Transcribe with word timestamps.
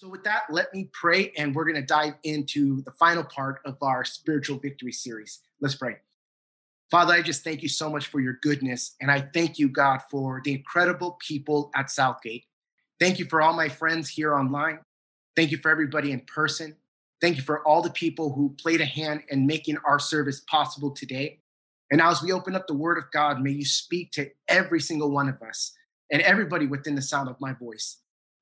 So, 0.00 0.08
with 0.08 0.24
that, 0.24 0.44
let 0.48 0.72
me 0.72 0.88
pray, 0.94 1.30
and 1.36 1.54
we're 1.54 1.66
going 1.66 1.74
to 1.74 1.82
dive 1.82 2.14
into 2.22 2.80
the 2.84 2.90
final 2.92 3.22
part 3.22 3.60
of 3.66 3.76
our 3.82 4.02
spiritual 4.02 4.58
victory 4.58 4.92
series. 4.92 5.40
Let's 5.60 5.74
pray. 5.74 5.96
Father, 6.90 7.12
I 7.12 7.20
just 7.20 7.44
thank 7.44 7.62
you 7.62 7.68
so 7.68 7.90
much 7.90 8.06
for 8.06 8.18
your 8.18 8.38
goodness. 8.40 8.94
And 9.02 9.10
I 9.10 9.20
thank 9.20 9.58
you, 9.58 9.68
God, 9.68 10.00
for 10.10 10.40
the 10.42 10.54
incredible 10.54 11.18
people 11.20 11.70
at 11.76 11.90
Southgate. 11.90 12.46
Thank 12.98 13.18
you 13.18 13.26
for 13.26 13.42
all 13.42 13.52
my 13.52 13.68
friends 13.68 14.08
here 14.08 14.34
online. 14.34 14.78
Thank 15.36 15.50
you 15.50 15.58
for 15.58 15.70
everybody 15.70 16.12
in 16.12 16.20
person. 16.20 16.76
Thank 17.20 17.36
you 17.36 17.42
for 17.42 17.62
all 17.68 17.82
the 17.82 17.90
people 17.90 18.32
who 18.32 18.56
played 18.58 18.80
a 18.80 18.86
hand 18.86 19.24
in 19.28 19.46
making 19.46 19.76
our 19.86 19.98
service 19.98 20.40
possible 20.50 20.92
today. 20.92 21.40
And 21.90 21.98
now, 21.98 22.10
as 22.10 22.22
we 22.22 22.32
open 22.32 22.56
up 22.56 22.66
the 22.66 22.74
word 22.74 22.96
of 22.96 23.04
God, 23.12 23.42
may 23.42 23.50
you 23.50 23.66
speak 23.66 24.12
to 24.12 24.30
every 24.48 24.80
single 24.80 25.10
one 25.10 25.28
of 25.28 25.42
us 25.42 25.72
and 26.10 26.22
everybody 26.22 26.66
within 26.66 26.94
the 26.94 27.02
sound 27.02 27.28
of 27.28 27.36
my 27.38 27.52
voice. 27.52 27.99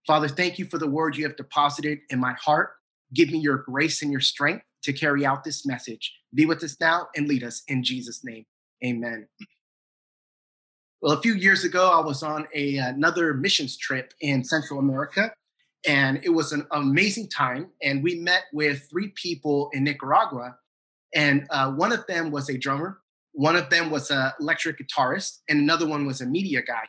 Father, 0.09 0.27
thank 0.27 0.59
you 0.59 0.65
for 0.65 0.79
the 0.79 0.89
word 0.89 1.19
you 1.19 1.25
have 1.27 1.37
deposited 1.37 1.99
in 2.09 2.19
my 2.19 2.33
heart. 2.33 2.71
Give 3.13 3.31
me 3.31 3.41
your 3.41 3.59
grace 3.59 4.01
and 4.01 4.11
your 4.11 4.23
strength 4.23 4.65
to 4.85 4.95
carry 4.95 5.27
out 5.27 5.45
this 5.45 5.67
message. 5.67 6.15
Be 6.35 6.47
with 6.47 6.65
us 6.65 6.79
now 6.81 7.09
and 7.15 7.29
lead 7.29 7.45
us 7.45 7.63
in 7.69 7.85
Jesus' 7.85 8.25
name. 8.25 8.47
Amen. 8.83 9.29
Well, 11.03 11.13
a 11.13 11.21
few 11.21 11.35
years 11.35 11.63
ago, 11.63 11.91
I 11.91 12.01
was 12.01 12.23
on 12.23 12.49
a, 12.55 12.79
another 12.79 13.35
missions 13.35 13.77
trip 13.77 14.15
in 14.23 14.43
Central 14.45 14.79
America, 14.79 15.31
and 15.87 16.21
it 16.25 16.31
was 16.31 16.53
an 16.53 16.67
amazing 16.71 17.29
time. 17.29 17.69
And 17.83 18.03
we 18.03 18.15
met 18.15 18.45
with 18.55 18.89
three 18.89 19.13
people 19.15 19.69
in 19.75 19.85
Nicaragua, 19.85 20.57
and 21.15 21.47
uh, 21.51 21.71
one 21.73 21.93
of 21.93 22.07
them 22.07 22.31
was 22.31 22.49
a 22.49 22.57
drummer, 22.57 23.01
one 23.33 23.57
of 23.57 23.69
them 23.69 23.91
was 23.91 24.11
an 24.11 24.33
electric 24.41 24.79
guitarist, 24.79 25.41
and 25.51 25.61
another 25.61 25.87
one 25.87 26.07
was 26.07 26.23
a 26.23 26.27
media 26.27 26.63
guy. 26.63 26.85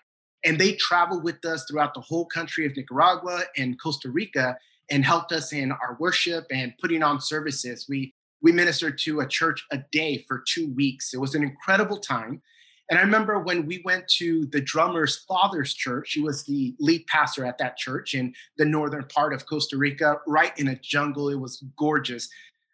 And 0.46 0.60
they 0.60 0.74
traveled 0.74 1.24
with 1.24 1.44
us 1.46 1.66
throughout 1.66 1.94
the 1.94 2.02
whole 2.02 2.26
country 2.26 2.66
of 2.66 2.76
Nicaragua 2.76 3.44
and 3.58 3.80
Costa 3.82 4.10
Rica 4.10 4.58
and 4.90 5.06
helped 5.06 5.32
us 5.32 5.54
in 5.54 5.72
our 5.72 5.98
worship 6.00 6.46
and 6.52 6.74
putting 6.80 7.04
on 7.04 7.22
services. 7.22 7.86
We 7.88 8.14
we 8.42 8.52
ministered 8.54 8.98
to 9.00 9.20
a 9.20 9.28
church 9.28 9.66
a 9.72 9.80
day 9.92 10.24
for 10.28 10.44
two 10.48 10.74
weeks. 10.74 11.14
It 11.14 11.20
was 11.20 11.36
an 11.36 11.44
incredible 11.44 11.98
time. 11.98 12.42
And 12.90 12.98
I 12.98 13.02
remember 13.02 13.40
when 13.40 13.66
we 13.66 13.82
went 13.86 14.08
to 14.18 14.46
the 14.48 14.62
drummer's 14.62 15.18
father's 15.28 15.74
church, 15.74 16.14
he 16.14 16.22
was 16.22 16.46
the 16.46 16.74
lead 16.80 17.06
pastor 17.08 17.46
at 17.46 17.58
that 17.60 17.78
church 17.78 18.16
in 18.16 18.34
the 18.58 18.66
northern 18.66 19.04
part 19.14 19.34
of 19.34 19.46
Costa 19.46 19.78
Rica, 19.78 20.20
right 20.26 20.58
in 20.58 20.70
a 20.70 20.76
jungle. 20.76 21.30
It 21.30 21.40
was 21.40 21.64
gorgeous. 21.78 22.30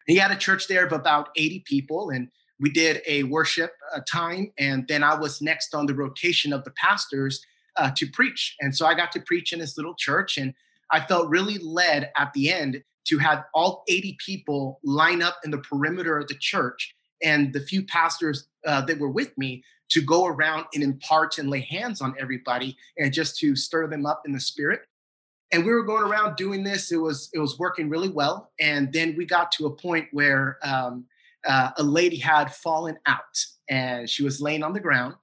He 0.08 0.16
had 0.16 0.32
a 0.32 0.38
church 0.38 0.67
there 0.67 0.86
of 0.86 0.94
about 0.94 1.30
80 1.36 1.64
people. 1.66 2.11
And 2.11 2.30
we 2.59 2.70
did 2.70 3.02
a 3.06 3.23
worship 3.23 3.73
uh, 3.94 4.00
time. 4.09 4.54
And 4.58 4.88
then 4.88 5.04
I 5.04 5.16
was 5.16 5.42
next 5.42 5.76
on 5.76 5.86
the 5.86 5.95
rotation 5.95 6.54
of 6.54 6.64
the 6.64 6.72
pastors 6.72 7.42
uh, 7.78 7.92
to 7.95 8.08
preach. 8.08 8.56
And 8.59 8.76
so 8.76 8.86
I 8.86 8.94
got 8.94 9.12
to 9.14 9.20
preach 9.20 9.54
in 9.54 9.59
this 9.59 9.78
little 9.78 9.95
church, 9.95 10.38
and 10.38 10.54
I 10.92 11.00
felt 11.02 11.30
really 11.30 11.58
led 11.58 12.12
at 12.17 12.34
the 12.34 12.52
end 12.52 12.84
to 13.06 13.17
have 13.20 13.45
all 13.54 13.84
80 13.88 14.17
people 14.26 14.80
line 14.84 15.22
up 15.22 15.38
in 15.44 15.52
the 15.52 15.59
perimeter 15.59 16.17
of 16.17 16.28
the 16.28 16.36
church 16.36 16.95
and 17.23 17.54
the 17.54 17.59
few 17.59 17.86
pastors 17.86 18.48
uh, 18.66 18.82
that 18.82 19.00
were 19.00 19.09
with 19.09 19.38
me 19.38 19.64
to 19.90 20.02
go 20.02 20.26
around 20.26 20.66
and 20.73 20.84
impart 20.84 21.38
and 21.38 21.50
lay 21.50 21.62
hands 21.62 22.02
on 22.02 22.16
everybody 22.20 22.76
and 22.98 23.14
just 23.14 23.38
to 23.40 23.56
stir 23.56 23.88
them 23.88 24.06
up 24.06 24.23
in 24.26 24.32
the 24.32 24.39
spirit. 24.39 24.82
And 25.52 25.64
we 25.64 25.72
were 25.72 25.84
going 25.84 26.04
around 26.04 26.36
doing 26.36 26.64
this. 26.64 26.92
It 26.92 26.98
was 26.98 27.30
it 27.34 27.39
was 27.39 27.60
working 27.60 27.88
really 27.88 28.10
well. 28.10 28.52
And 28.60 28.92
then 28.92 29.16
we 29.16 29.26
got 29.26 29.52
to 29.54 29.67
a 29.67 29.76
point 29.76 30.08
where 30.12 30.58
um, 30.64 31.06
uh, 31.48 31.72
a 31.78 31.84
lady 31.84 32.17
had 32.17 32.54
fallen 32.54 32.98
out 33.06 33.45
and 33.70 34.10
she 34.10 34.23
was 34.23 34.42
laying 34.42 34.64
on 34.64 34.73
the 34.73 34.80
ground 34.80 35.16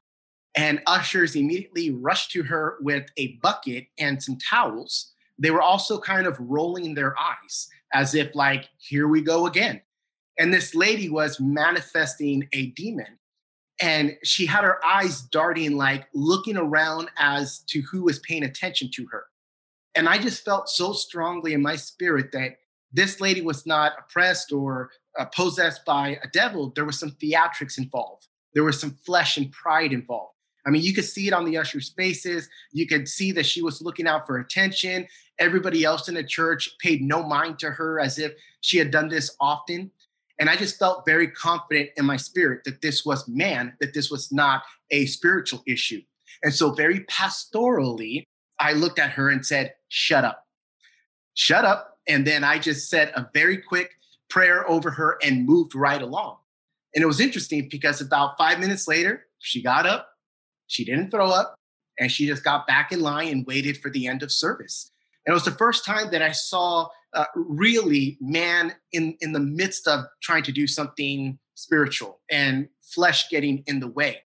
and 0.54 0.82
ushers 0.86 1.34
immediately 1.34 1.90
rushed 1.90 2.30
to 2.32 2.42
her 2.42 2.76
with 2.80 3.06
a 3.16 3.38
bucket 3.42 3.86
and 3.98 4.22
some 4.22 4.36
towels. 4.38 5.12
They 5.38 5.50
were 5.50 5.62
also 5.62 5.98
kind 5.98 6.26
of 6.26 6.36
rolling 6.38 6.94
their 6.94 7.18
eyes 7.18 7.68
as 7.92 8.14
if, 8.14 8.34
like, 8.34 8.68
here 8.78 9.08
we 9.08 9.22
go 9.22 9.46
again. 9.46 9.80
And 10.38 10.52
this 10.52 10.74
lady 10.74 11.08
was 11.08 11.40
manifesting 11.40 12.48
a 12.52 12.66
demon. 12.66 13.18
And 13.80 14.16
she 14.22 14.46
had 14.46 14.64
her 14.64 14.84
eyes 14.84 15.22
darting, 15.22 15.76
like 15.76 16.06
looking 16.14 16.56
around 16.56 17.08
as 17.18 17.60
to 17.68 17.80
who 17.82 18.04
was 18.04 18.18
paying 18.20 18.44
attention 18.44 18.90
to 18.94 19.06
her. 19.10 19.24
And 19.94 20.08
I 20.08 20.18
just 20.18 20.44
felt 20.44 20.68
so 20.68 20.92
strongly 20.92 21.52
in 21.52 21.62
my 21.62 21.76
spirit 21.76 22.32
that 22.32 22.56
this 22.92 23.20
lady 23.20 23.40
was 23.40 23.66
not 23.66 23.92
oppressed 23.98 24.52
or 24.52 24.90
uh, 25.18 25.24
possessed 25.26 25.84
by 25.84 26.18
a 26.22 26.28
devil. 26.28 26.72
There 26.74 26.84
was 26.84 26.98
some 26.98 27.12
theatrics 27.12 27.78
involved, 27.78 28.28
there 28.54 28.64
was 28.64 28.80
some 28.80 28.92
flesh 29.04 29.36
and 29.36 29.50
pride 29.50 29.92
involved. 29.92 30.34
I 30.66 30.70
mean, 30.70 30.82
you 30.82 30.94
could 30.94 31.04
see 31.04 31.26
it 31.26 31.32
on 31.32 31.44
the 31.44 31.58
usher's 31.58 31.90
faces. 31.90 32.48
You 32.72 32.86
could 32.86 33.08
see 33.08 33.32
that 33.32 33.46
she 33.46 33.62
was 33.62 33.82
looking 33.82 34.06
out 34.06 34.26
for 34.26 34.38
attention. 34.38 35.06
Everybody 35.38 35.84
else 35.84 36.08
in 36.08 36.14
the 36.14 36.22
church 36.22 36.70
paid 36.78 37.02
no 37.02 37.22
mind 37.22 37.58
to 37.60 37.70
her 37.70 37.98
as 37.98 38.18
if 38.18 38.32
she 38.60 38.78
had 38.78 38.90
done 38.90 39.08
this 39.08 39.34
often. 39.40 39.90
And 40.38 40.48
I 40.48 40.56
just 40.56 40.78
felt 40.78 41.04
very 41.04 41.28
confident 41.28 41.90
in 41.96 42.04
my 42.04 42.16
spirit 42.16 42.64
that 42.64 42.80
this 42.80 43.04
was 43.04 43.26
man, 43.28 43.74
that 43.80 43.94
this 43.94 44.10
was 44.10 44.32
not 44.32 44.62
a 44.90 45.06
spiritual 45.06 45.62
issue. 45.66 46.00
And 46.42 46.54
so, 46.54 46.72
very 46.72 47.00
pastorally, 47.00 48.24
I 48.58 48.72
looked 48.72 48.98
at 48.98 49.10
her 49.10 49.28
and 49.28 49.44
said, 49.44 49.74
Shut 49.88 50.24
up. 50.24 50.46
Shut 51.34 51.64
up. 51.64 51.98
And 52.08 52.26
then 52.26 52.44
I 52.44 52.58
just 52.58 52.88
said 52.88 53.12
a 53.14 53.28
very 53.32 53.58
quick 53.58 53.92
prayer 54.28 54.68
over 54.68 54.90
her 54.90 55.18
and 55.22 55.46
moved 55.46 55.74
right 55.74 56.02
along. 56.02 56.38
And 56.94 57.02
it 57.02 57.06
was 57.06 57.20
interesting 57.20 57.68
because 57.70 58.00
about 58.00 58.36
five 58.36 58.58
minutes 58.58 58.88
later, 58.88 59.26
she 59.38 59.62
got 59.62 59.86
up, 59.86 60.08
she 60.72 60.84
didn't 60.84 61.10
throw 61.10 61.30
up 61.30 61.54
and 61.98 62.10
she 62.10 62.26
just 62.26 62.42
got 62.42 62.66
back 62.66 62.92
in 62.92 63.00
line 63.00 63.28
and 63.28 63.46
waited 63.46 63.76
for 63.78 63.90
the 63.90 64.06
end 64.06 64.22
of 64.22 64.32
service. 64.32 64.90
And 65.26 65.32
it 65.32 65.34
was 65.34 65.44
the 65.44 65.52
first 65.52 65.84
time 65.84 66.10
that 66.10 66.22
I 66.22 66.32
saw 66.32 66.88
uh, 67.14 67.26
really 67.34 68.16
man 68.20 68.74
in, 68.92 69.16
in 69.20 69.32
the 69.32 69.40
midst 69.40 69.86
of 69.86 70.04
trying 70.22 70.42
to 70.44 70.52
do 70.52 70.66
something 70.66 71.38
spiritual 71.54 72.20
and 72.30 72.68
flesh 72.80 73.28
getting 73.28 73.62
in 73.66 73.80
the 73.80 73.88
way. 73.88 74.22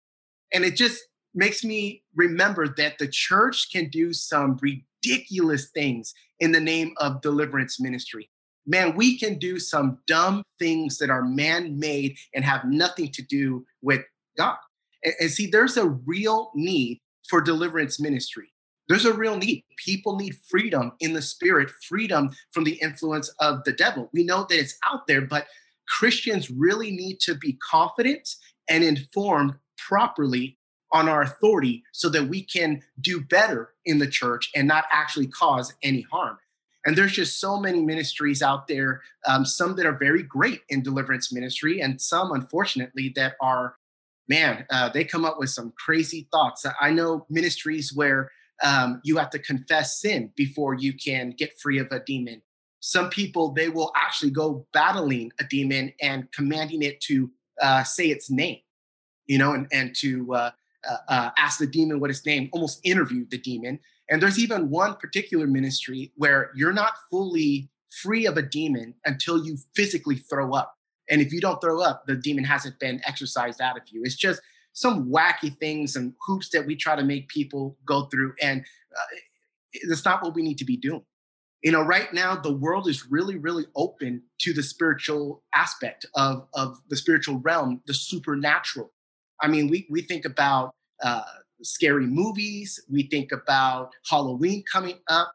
And 0.54 0.64
it 0.64 0.76
just 0.76 1.04
makes 1.34 1.64
me 1.64 2.04
remember 2.16 2.68
that 2.78 2.98
the 2.98 3.08
church 3.08 3.72
can 3.72 3.90
do 3.90 4.14
some 4.14 4.58
ridiculous 4.62 5.70
things 5.72 6.14
in 6.40 6.52
the 6.52 6.60
name 6.60 6.94
of 6.98 7.22
deliverance 7.22 7.80
ministry. 7.80 8.30
Man, 8.68 8.96
we 8.96 9.18
can 9.18 9.38
do 9.38 9.60
some 9.60 10.00
dumb 10.08 10.44
things 10.60 10.98
that 11.00 11.10
are 11.10 11.24
man 11.24 11.78
made 11.78 12.18
and 12.34 12.46
have 12.46 12.66
nothing 12.66 13.12
to 13.14 13.22
do 13.22 13.66
with 13.82 14.02
God. 14.38 14.58
And, 15.06 15.14
and 15.22 15.32
see, 15.32 15.48
there's 15.48 15.78
a 15.78 15.88
real 15.88 16.52
need 16.54 17.00
for 17.30 17.40
deliverance 17.40 18.00
ministry. 18.00 18.52
There's 18.88 19.06
a 19.06 19.14
real 19.14 19.38
need. 19.38 19.64
People 19.84 20.18
need 20.18 20.36
freedom 20.48 20.92
in 21.00 21.14
the 21.14 21.22
spirit, 21.22 21.72
freedom 21.88 22.32
from 22.52 22.66
the 22.66 22.80
influence 22.82 23.30
of 23.40 23.64
the 23.64 23.72
devil. 23.72 24.10
We 24.14 24.24
know 24.24 24.46
that 24.50 24.60
it's 24.60 24.78
out 24.86 25.08
there, 25.08 25.22
but 25.22 25.48
Christians 25.88 26.52
really 26.52 26.92
need 26.92 27.20
to 27.22 27.36
be 27.36 27.58
confident 27.68 28.36
and 28.70 28.84
informed 28.84 29.56
properly 29.78 30.58
on 30.92 31.10
our 31.10 31.22
authority 31.22 31.84
so 31.92 32.10
that 32.10 32.28
we 32.28 32.44
can 32.44 32.82
do 33.02 33.22
better 33.22 33.70
in 33.86 33.98
the 34.00 34.08
church 34.08 34.52
and 34.56 34.68
not 34.68 34.86
actually 34.92 35.28
cause 35.28 35.74
any 35.84 36.02
harm. 36.12 36.38
And 36.86 36.96
there's 36.96 37.14
just 37.14 37.40
so 37.40 37.60
many 37.60 37.82
ministries 37.82 38.44
out 38.44 38.68
there, 38.68 39.02
um, 39.28 39.44
some 39.46 39.76
that 39.76 39.88
are 39.88 39.98
very 39.98 40.22
great 40.22 40.62
in 40.70 40.84
deliverance 40.84 41.34
ministry, 41.34 41.82
and 41.82 42.00
some, 42.00 42.32
unfortunately, 42.32 43.12
that 43.16 43.34
are 43.42 43.76
man, 44.28 44.66
uh, 44.70 44.90
they 44.90 45.04
come 45.04 45.26
up 45.26 45.38
with 45.40 45.50
some 45.50 45.74
crazy 45.78 46.28
thoughts. 46.32 46.66
I 46.82 46.92
know 46.92 47.26
ministries 47.30 47.94
where 47.94 48.32
um, 48.64 49.02
you 49.04 49.18
have 49.18 49.30
to 49.32 49.40
confess 49.40 50.00
sin 50.00 50.32
before 50.36 50.74
you 50.74 50.94
can 50.94 51.32
get 51.32 51.60
free 51.60 51.78
of 51.80 51.88
a 51.92 52.00
demon. 52.00 52.42
Some 52.80 53.10
people, 53.10 53.52
they 53.52 53.70
will 53.70 53.92
actually 53.96 54.32
go 54.32 54.68
battling 54.74 55.32
a 55.40 55.44
demon 55.44 55.94
and 56.02 56.32
commanding 56.32 56.84
it 56.84 57.02
to 57.02 57.32
uh, 57.62 57.84
say 57.84 58.08
its 58.08 58.30
name, 58.30 58.60
you 59.26 59.38
know, 59.38 59.54
and, 59.54 59.68
and 59.72 59.96
to 59.98 60.34
uh, 60.34 60.52
uh, 60.88 60.98
uh 61.08 61.30
ask 61.38 61.60
the 61.60 61.68
demon 61.68 62.00
what 62.00 62.10
its 62.10 62.26
name, 62.26 62.50
almost 62.52 62.80
interview 62.84 63.26
the 63.30 63.38
demon. 63.38 63.80
And 64.10 64.22
there's 64.22 64.38
even 64.38 64.70
one 64.70 64.96
particular 64.96 65.48
ministry 65.48 66.12
where 66.16 66.52
you're 66.56 66.74
not 66.74 66.94
fully 67.10 67.70
free 67.90 68.28
of 68.28 68.38
a 68.38 68.42
demon 68.42 68.94
until 69.06 69.44
you 69.44 69.58
physically 69.76 70.18
throw 70.18 70.54
up. 70.54 70.76
And 71.10 71.22
if 71.22 71.32
you 71.32 71.42
don't 71.42 71.62
throw 71.62 71.82
up, 71.82 72.06
the 72.08 72.16
demon 72.16 72.44
hasn't 72.44 72.80
been 72.80 73.02
exorcised 73.06 73.62
out 73.62 73.78
of 73.78 73.84
you. 73.92 74.02
It's 74.04 74.16
just 74.16 74.42
some 74.74 75.10
wacky 75.10 75.58
things 75.60 75.96
and 75.96 76.14
hoops 76.26 76.50
that 76.50 76.66
we 76.66 76.76
try 76.76 76.96
to 76.96 77.04
make 77.04 77.30
people 77.30 77.78
go 77.86 78.06
through. 78.06 78.34
And 78.42 78.62
uh, 78.62 79.16
it's 79.72 80.06
not 80.06 80.22
what 80.22 80.36
we 80.36 80.44
need 80.44 80.58
to 80.58 80.66
be 80.66 80.78
doing. 80.78 81.04
You 81.64 81.72
know, 81.72 81.82
right 81.82 82.14
now, 82.14 82.36
the 82.36 82.54
world 82.54 82.88
is 82.88 83.10
really, 83.10 83.38
really 83.38 83.66
open 83.76 84.22
to 84.42 84.54
the 84.54 84.62
spiritual 84.62 85.44
aspect 85.56 86.06
of, 86.14 86.48
of 86.54 86.78
the 86.90 86.98
spiritual 86.98 87.40
realm, 87.40 87.82
the 87.88 87.94
supernatural. 87.94 88.92
I 89.42 89.48
mean, 89.48 89.68
we, 89.68 89.88
we 89.90 90.02
think 90.02 90.26
about 90.26 90.76
uh, 91.02 91.24
scary 91.64 92.06
movies, 92.06 92.80
we 92.92 93.08
think 93.08 93.32
about 93.32 93.92
Halloween 94.10 94.64
coming 94.72 95.00
up. 95.08 95.34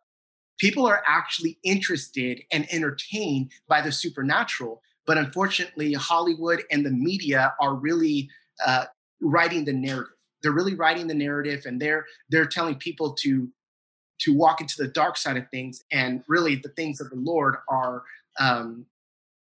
People 0.58 0.86
are 0.86 1.02
actually 1.06 1.58
interested 1.64 2.42
and 2.52 2.70
entertained 2.72 3.50
by 3.66 3.80
the 3.80 3.90
supernatural 3.90 4.82
but 5.10 5.18
unfortunately, 5.18 5.92
Hollywood 5.94 6.62
and 6.70 6.86
the 6.86 6.90
media 6.92 7.52
are 7.60 7.74
really 7.74 8.30
uh, 8.64 8.84
writing 9.20 9.64
the 9.64 9.72
narrative. 9.72 10.14
They're 10.40 10.52
really 10.52 10.76
writing 10.76 11.08
the 11.08 11.14
narrative, 11.14 11.64
and 11.66 11.82
they're 11.82 12.06
they're 12.28 12.46
telling 12.46 12.76
people 12.76 13.14
to 13.14 13.48
to 14.20 14.32
walk 14.32 14.60
into 14.60 14.76
the 14.78 14.86
dark 14.86 15.16
side 15.16 15.36
of 15.36 15.50
things, 15.50 15.82
and 15.90 16.22
really 16.28 16.54
the 16.54 16.68
things 16.68 17.00
of 17.00 17.10
the 17.10 17.16
Lord 17.16 17.56
are 17.68 18.04
um, 18.38 18.86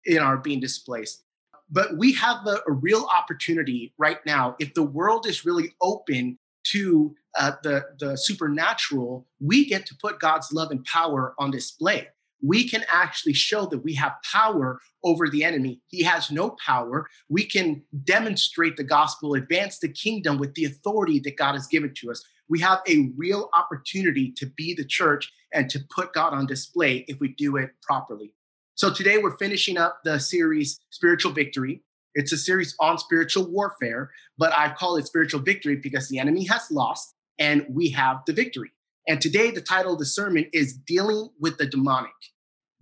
in 0.05 0.19
are 0.19 0.37
being 0.37 0.59
displaced. 0.59 1.23
But 1.71 1.97
we 1.97 2.13
have 2.15 2.45
a, 2.45 2.59
a 2.67 2.73
real 2.73 3.07
opportunity 3.17 3.95
right 3.99 4.19
now. 4.27 4.57
If 4.59 4.75
the 4.75 4.83
world 4.83 5.29
is 5.29 5.45
really 5.45 5.77
open 5.81 6.41
to 6.73 7.15
uh, 7.39 7.53
the 7.63 7.85
the 8.01 8.17
supernatural, 8.17 9.29
we 9.39 9.65
get 9.65 9.87
to 9.87 9.95
put 10.03 10.19
God's 10.19 10.51
love 10.51 10.73
and 10.73 10.85
power 10.87 11.37
on 11.39 11.53
display 11.53 12.09
we 12.43 12.69
can 12.69 12.85
actually 12.89 13.33
show 13.33 13.67
that 13.67 13.85
we 13.85 13.95
have 13.95 14.13
power 14.31 14.81
over 15.05 15.29
the 15.29 15.45
enemy. 15.45 15.81
He 15.87 16.03
has 16.03 16.31
no 16.31 16.57
power. 16.65 17.09
We 17.29 17.45
can 17.45 17.83
demonstrate 18.05 18.77
the 18.77 18.85
gospel, 18.85 19.35
advance 19.35 19.79
the 19.79 19.89
kingdom 19.89 20.39
with 20.39 20.55
the 20.55 20.65
authority 20.65 21.21
that 21.21 21.37
God 21.37 21.53
has 21.53 21.67
given 21.67 21.95
to 21.97 22.11
us. 22.11 22.25
We 22.49 22.61
have 22.61 22.81
a 22.89 23.11
real 23.17 23.49
opportunity 23.57 24.33
to 24.37 24.47
be 24.47 24.75
the 24.75 24.85
church 24.85 25.33
and 25.55 25.71
to 25.71 25.81
put 25.95 26.13
God 26.13 26.35
on 26.35 26.47
display 26.47 27.05
if 27.09 27.21
we 27.21 27.29
do 27.29 27.57
it 27.57 27.71
properly. 27.83 28.35
So 28.75 28.93
today 28.93 29.19
we're 29.19 29.37
finishing 29.37 29.79
up 29.79 30.01
the 30.05 30.19
series 30.19 30.81
Spiritual 30.91 31.33
Victory. 31.33 31.83
It's 32.15 32.33
a 32.33 32.37
series 32.37 32.75
on 32.81 32.99
spiritual 32.99 33.51
warfare, 33.51 34.11
but 34.37 34.53
I 34.53 34.71
call 34.75 34.97
it 34.97 35.07
Spiritual 35.07 35.41
Victory 35.41 35.77
because 35.77 36.09
the 36.09 36.19
enemy 36.19 36.45
has 36.47 36.71
lost 36.71 37.15
and 37.39 37.65
we 37.71 37.91
have 37.91 38.19
the 38.27 38.33
victory. 38.33 38.73
And 39.09 39.21
today, 39.21 39.51
the 39.51 39.61
title 39.61 39.95
of 39.95 39.99
the 39.99 40.07
sermon 40.07 40.47
is 40.53 40.75
Dealing 40.75 41.31
with 41.41 41.59
the 41.59 41.67
Demonic. 41.67 42.13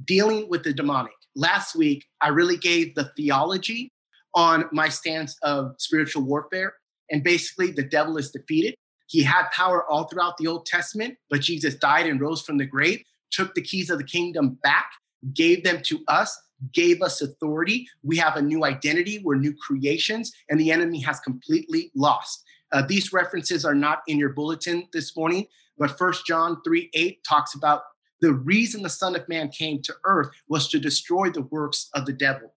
Dealing 0.05 0.49
with 0.49 0.63
the 0.63 0.73
Demonic. 0.73 1.13
Last 1.35 1.77
week, 1.77 2.07
I 2.21 2.29
really 2.29 2.57
gave 2.57 2.95
the 2.95 3.11
theology 3.17 3.93
on 4.35 4.65
my 4.73 4.89
stance 4.89 5.37
of 5.43 5.75
spiritual 5.79 6.23
warfare. 6.23 6.75
And 7.11 7.23
basically, 7.23 7.73
the 7.73 7.83
devil 7.83 8.17
is 8.17 8.31
defeated. 8.31 8.75
He 9.09 9.23
had 9.23 9.51
power 9.51 9.85
all 9.91 10.05
throughout 10.05 10.37
the 10.39 10.47
Old 10.47 10.67
Testament, 10.67 11.17
but 11.29 11.41
Jesus 11.41 11.75
died 11.75 12.07
and 12.07 12.21
rose 12.21 12.43
from 12.43 12.59
the 12.59 12.65
grave, 12.65 13.03
took 13.33 13.55
the 13.55 13.63
keys 13.63 13.91
of 13.91 13.99
the 13.99 14.05
kingdom 14.05 14.59
back, 14.63 14.91
gave 15.35 15.65
them 15.65 15.83
to 15.87 16.01
us, 16.07 16.41
gave 16.73 17.03
us 17.03 17.21
authority. 17.21 17.89
We 18.05 18.17
have 18.19 18.37
a 18.37 18.43
new 18.43 18.65
identity, 18.65 19.21
we're 19.25 19.37
new 19.37 19.55
creations, 19.55 20.33
and 20.49 20.61
the 20.61 20.71
enemy 20.71 21.01
has 21.01 21.19
completely 21.21 21.91
lost. 21.97 22.45
Uh, 22.73 22.83
these 22.87 23.13
references 23.13 23.65
are 23.65 23.75
not 23.75 24.03
in 24.07 24.19
your 24.19 24.29
bulletin 24.29 24.87
this 24.93 25.17
morning, 25.17 25.47
but 25.77 25.99
First 25.99 26.25
John 26.27 26.61
3 26.63 26.91
8 26.95 27.25
talks 27.25 27.55
about 27.55 27.83
the 28.21 28.33
reason 28.33 28.83
the 28.83 28.89
Son 28.89 29.17
of 29.17 29.29
Man 29.29 29.49
came 29.49 29.81
to 29.83 29.95
earth 30.05 30.29
was 30.49 30.69
to 30.69 30.79
destroy 30.79 31.31
the 31.31 31.43
works 31.43 31.89
of 31.95 32.07
the 32.07 32.13
devil. 32.13 32.55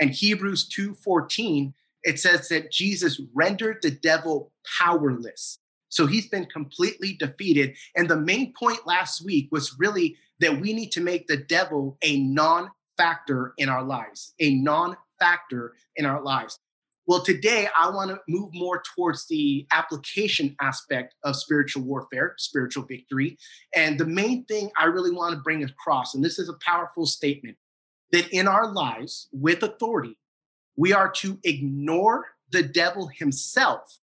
And 0.00 0.10
Hebrews 0.10 0.68
2 0.68 0.94
14, 0.94 1.72
it 2.02 2.20
says 2.20 2.48
that 2.48 2.70
Jesus 2.70 3.20
rendered 3.34 3.78
the 3.82 3.90
devil 3.90 4.52
powerless. 4.78 5.58
So 5.88 6.06
he's 6.06 6.28
been 6.28 6.46
completely 6.46 7.14
defeated. 7.14 7.76
And 7.96 8.08
the 8.08 8.20
main 8.20 8.52
point 8.58 8.86
last 8.86 9.24
week 9.24 9.48
was 9.50 9.76
really 9.78 10.16
that 10.40 10.60
we 10.60 10.72
need 10.72 10.92
to 10.92 11.00
make 11.00 11.26
the 11.26 11.36
devil 11.36 11.96
a 12.02 12.20
non 12.20 12.70
factor 12.96 13.54
in 13.58 13.68
our 13.68 13.82
lives, 13.82 14.34
a 14.40 14.54
non 14.54 14.96
factor 15.18 15.74
in 15.96 16.04
our 16.04 16.22
lives. 16.22 16.58
Well, 17.08 17.22
today 17.22 17.68
I 17.78 17.88
want 17.90 18.10
to 18.10 18.20
move 18.26 18.50
more 18.52 18.82
towards 18.96 19.28
the 19.28 19.64
application 19.72 20.56
aspect 20.60 21.14
of 21.22 21.36
spiritual 21.36 21.84
warfare, 21.84 22.34
spiritual 22.36 22.82
victory. 22.82 23.38
And 23.76 23.98
the 23.98 24.06
main 24.06 24.44
thing 24.46 24.70
I 24.76 24.86
really 24.86 25.12
want 25.12 25.32
to 25.34 25.40
bring 25.40 25.62
across, 25.62 26.14
and 26.14 26.24
this 26.24 26.40
is 26.40 26.48
a 26.48 26.58
powerful 26.64 27.06
statement, 27.06 27.58
that 28.10 28.28
in 28.30 28.48
our 28.48 28.72
lives 28.72 29.28
with 29.32 29.62
authority, 29.62 30.18
we 30.76 30.92
are 30.92 31.08
to 31.12 31.38
ignore 31.44 32.26
the 32.50 32.64
devil 32.64 33.08
himself, 33.16 33.98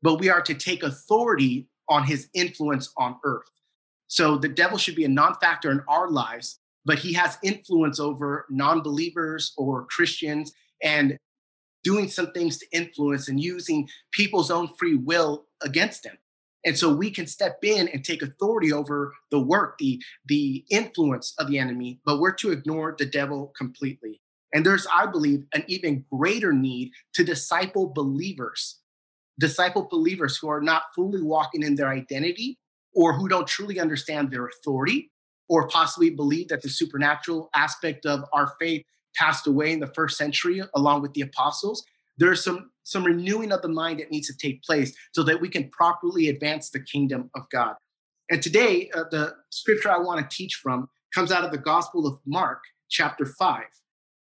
but 0.00 0.18
we 0.18 0.30
are 0.30 0.42
to 0.42 0.54
take 0.54 0.82
authority 0.82 1.68
on 1.90 2.04
his 2.04 2.30
influence 2.32 2.90
on 2.96 3.16
earth. 3.24 3.50
So 4.06 4.38
the 4.38 4.48
devil 4.48 4.78
should 4.78 4.96
be 4.96 5.04
a 5.04 5.08
non 5.08 5.34
factor 5.34 5.70
in 5.70 5.82
our 5.86 6.10
lives, 6.10 6.60
but 6.86 6.98
he 6.98 7.12
has 7.12 7.36
influence 7.42 8.00
over 8.00 8.46
non 8.48 8.80
believers 8.80 9.52
or 9.58 9.84
Christians. 9.84 10.52
And 10.82 11.18
doing 11.88 12.06
some 12.06 12.30
things 12.32 12.58
to 12.58 12.66
influence 12.70 13.30
and 13.30 13.40
using 13.40 13.88
people's 14.12 14.50
own 14.50 14.68
free 14.78 14.94
will 14.94 15.46
against 15.62 16.02
them. 16.02 16.18
And 16.66 16.76
so 16.76 16.92
we 16.92 17.10
can 17.10 17.26
step 17.26 17.60
in 17.62 17.88
and 17.88 18.04
take 18.04 18.20
authority 18.20 18.70
over 18.70 19.14
the 19.30 19.40
work, 19.40 19.78
the, 19.78 19.98
the 20.26 20.66
influence 20.70 21.32
of 21.38 21.48
the 21.48 21.58
enemy, 21.58 21.98
but 22.04 22.20
we're 22.20 22.34
to 22.34 22.52
ignore 22.52 22.94
the 22.98 23.06
devil 23.06 23.54
completely. 23.56 24.20
And 24.52 24.66
there's, 24.66 24.86
I 24.92 25.06
believe, 25.06 25.44
an 25.54 25.64
even 25.66 26.04
greater 26.12 26.52
need 26.52 26.90
to 27.14 27.24
disciple 27.24 27.90
believers, 27.94 28.80
disciple 29.40 29.88
believers 29.90 30.36
who 30.36 30.50
are 30.50 30.60
not 30.60 30.82
fully 30.94 31.22
walking 31.22 31.62
in 31.62 31.74
their 31.74 31.88
identity 31.88 32.58
or 32.94 33.14
who 33.14 33.28
don't 33.28 33.48
truly 33.48 33.80
understand 33.80 34.30
their 34.30 34.46
authority 34.46 35.10
or 35.48 35.68
possibly 35.68 36.10
believe 36.10 36.48
that 36.48 36.60
the 36.60 36.68
supernatural 36.68 37.48
aspect 37.54 38.04
of 38.04 38.26
our 38.34 38.52
faith 38.60 38.84
passed 39.16 39.46
away 39.46 39.72
in 39.72 39.80
the 39.80 39.92
first 39.94 40.16
century 40.16 40.62
along 40.74 41.02
with 41.02 41.12
the 41.14 41.20
apostles 41.20 41.84
there's 42.18 42.42
some 42.42 42.70
some 42.82 43.04
renewing 43.04 43.52
of 43.52 43.62
the 43.62 43.68
mind 43.68 44.00
that 44.00 44.10
needs 44.10 44.26
to 44.26 44.36
take 44.36 44.62
place 44.62 44.94
so 45.12 45.22
that 45.22 45.40
we 45.40 45.48
can 45.48 45.68
properly 45.70 46.28
advance 46.28 46.70
the 46.70 46.80
kingdom 46.80 47.30
of 47.34 47.42
god. 47.50 47.74
And 48.30 48.42
today 48.42 48.90
uh, 48.94 49.04
the 49.10 49.34
scripture 49.50 49.90
i 49.90 49.98
want 49.98 50.18
to 50.20 50.36
teach 50.36 50.54
from 50.62 50.88
comes 51.14 51.32
out 51.32 51.44
of 51.44 51.50
the 51.50 51.58
gospel 51.58 52.06
of 52.06 52.18
mark 52.26 52.62
chapter 52.90 53.24
5 53.24 53.64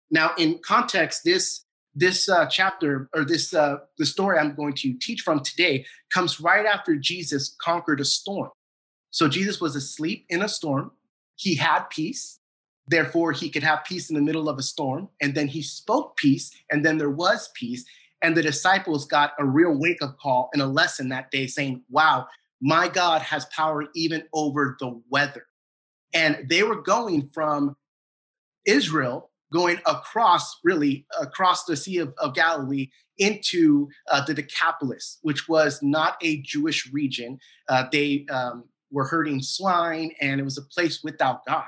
now 0.09 0.31
in 0.37 0.59
context 0.65 1.21
this 1.23 1.65
this 1.95 2.27
uh, 2.27 2.47
chapter 2.47 3.07
or 3.13 3.23
this 3.23 3.53
uh, 3.53 3.77
the 3.99 4.05
story 4.05 4.39
i'm 4.39 4.55
going 4.55 4.73
to 4.73 4.93
teach 4.99 5.21
from 5.21 5.41
today 5.41 5.85
comes 6.11 6.39
right 6.39 6.65
after 6.65 6.95
jesus 6.95 7.55
conquered 7.61 7.99
a 7.99 8.05
storm. 8.05 8.49
So 9.11 9.27
jesus 9.27 9.61
was 9.61 9.75
asleep 9.75 10.25
in 10.29 10.41
a 10.41 10.49
storm. 10.49 10.91
He 11.35 11.55
had 11.55 11.83
peace 11.89 12.39
Therefore, 12.87 13.31
he 13.31 13.49
could 13.49 13.63
have 13.63 13.85
peace 13.85 14.09
in 14.09 14.15
the 14.15 14.21
middle 14.21 14.49
of 14.49 14.57
a 14.57 14.63
storm. 14.63 15.09
And 15.21 15.35
then 15.35 15.47
he 15.47 15.61
spoke 15.61 16.17
peace, 16.17 16.51
and 16.71 16.85
then 16.85 16.97
there 16.97 17.09
was 17.09 17.49
peace. 17.55 17.85
And 18.21 18.35
the 18.35 18.41
disciples 18.41 19.05
got 19.05 19.33
a 19.39 19.45
real 19.45 19.77
wake 19.77 20.01
up 20.01 20.17
call 20.17 20.49
and 20.53 20.61
a 20.61 20.67
lesson 20.67 21.09
that 21.09 21.31
day 21.31 21.47
saying, 21.47 21.83
Wow, 21.89 22.27
my 22.61 22.87
God 22.87 23.21
has 23.21 23.45
power 23.45 23.85
even 23.95 24.23
over 24.33 24.77
the 24.79 25.01
weather. 25.09 25.45
And 26.13 26.47
they 26.49 26.63
were 26.63 26.81
going 26.81 27.27
from 27.33 27.75
Israel, 28.65 29.31
going 29.51 29.79
across, 29.85 30.59
really, 30.63 31.05
across 31.19 31.65
the 31.65 31.75
Sea 31.75 31.97
of, 31.97 32.13
of 32.17 32.33
Galilee 32.33 32.89
into 33.17 33.89
uh, 34.09 34.23
the 34.25 34.33
Decapolis, 34.33 35.19
which 35.21 35.47
was 35.47 35.81
not 35.81 36.17
a 36.21 36.41
Jewish 36.41 36.91
region. 36.91 37.39
Uh, 37.67 37.85
they 37.91 38.25
um, 38.29 38.65
were 38.91 39.05
herding 39.05 39.41
swine, 39.41 40.11
and 40.21 40.39
it 40.39 40.43
was 40.43 40.57
a 40.57 40.63
place 40.63 41.03
without 41.03 41.45
God. 41.45 41.65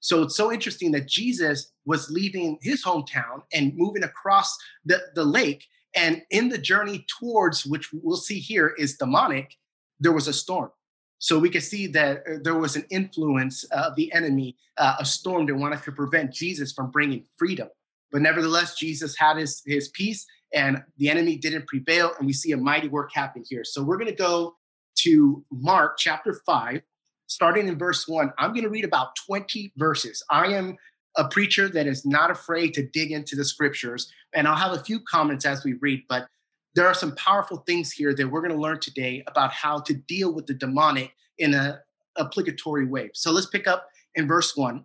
So 0.00 0.22
it's 0.22 0.36
so 0.36 0.52
interesting 0.52 0.92
that 0.92 1.08
Jesus 1.08 1.72
was 1.84 2.10
leaving 2.10 2.58
his 2.62 2.84
hometown 2.84 3.42
and 3.52 3.74
moving 3.76 4.04
across 4.04 4.56
the, 4.84 5.00
the 5.14 5.24
lake. 5.24 5.66
And 5.94 6.22
in 6.30 6.48
the 6.48 6.58
journey 6.58 7.04
towards, 7.18 7.66
which 7.66 7.90
we'll 7.92 8.16
see 8.16 8.38
here 8.38 8.74
is 8.78 8.96
demonic, 8.96 9.56
there 9.98 10.12
was 10.12 10.28
a 10.28 10.32
storm. 10.32 10.70
So 11.18 11.38
we 11.38 11.50
can 11.50 11.60
see 11.60 11.88
that 11.88 12.18
uh, 12.18 12.36
there 12.42 12.54
was 12.54 12.76
an 12.76 12.84
influence 12.90 13.64
of 13.64 13.96
the 13.96 14.12
enemy, 14.12 14.56
uh, 14.76 14.96
a 15.00 15.04
storm 15.04 15.46
that 15.46 15.56
wanted 15.56 15.82
to 15.82 15.92
prevent 15.92 16.32
Jesus 16.32 16.72
from 16.72 16.90
bringing 16.90 17.24
freedom. 17.36 17.68
But 18.12 18.22
nevertheless, 18.22 18.76
Jesus 18.76 19.16
had 19.18 19.36
his, 19.36 19.62
his 19.66 19.88
peace 19.88 20.26
and 20.54 20.82
the 20.96 21.10
enemy 21.10 21.36
didn't 21.36 21.66
prevail. 21.66 22.12
And 22.18 22.26
we 22.26 22.32
see 22.32 22.52
a 22.52 22.56
mighty 22.56 22.88
work 22.88 23.10
happen 23.12 23.42
here. 23.48 23.64
So 23.64 23.82
we're 23.82 23.98
going 23.98 24.10
to 24.10 24.16
go 24.16 24.56
to 25.00 25.44
Mark 25.50 25.98
chapter 25.98 26.40
5, 26.46 26.80
starting 27.28 27.68
in 27.68 27.78
verse 27.78 28.08
one, 28.08 28.32
I'm 28.38 28.52
going 28.52 28.64
to 28.64 28.70
read 28.70 28.84
about 28.84 29.14
20 29.26 29.72
verses. 29.76 30.24
I 30.30 30.46
am 30.48 30.76
a 31.16 31.28
preacher 31.28 31.68
that 31.68 31.86
is 31.86 32.04
not 32.04 32.30
afraid 32.30 32.74
to 32.74 32.86
dig 32.86 33.12
into 33.12 33.36
the 33.36 33.44
scriptures, 33.44 34.10
and 34.34 34.48
I'll 34.48 34.56
have 34.56 34.72
a 34.72 34.82
few 34.82 35.00
comments 35.00 35.46
as 35.46 35.62
we 35.62 35.74
read, 35.74 36.02
but 36.08 36.26
there 36.74 36.86
are 36.86 36.94
some 36.94 37.14
powerful 37.16 37.58
things 37.66 37.92
here 37.92 38.14
that 38.14 38.28
we're 38.28 38.40
going 38.40 38.54
to 38.54 38.60
learn 38.60 38.80
today 38.80 39.22
about 39.26 39.52
how 39.52 39.80
to 39.80 39.94
deal 39.94 40.32
with 40.32 40.46
the 40.46 40.54
demonic 40.54 41.12
in 41.38 41.54
a 41.54 41.80
obligatory 42.16 42.86
way. 42.86 43.10
So 43.14 43.30
let's 43.30 43.46
pick 43.46 43.66
up 43.66 43.88
in 44.14 44.26
verse 44.26 44.56
one. 44.56 44.78
It 44.78 44.84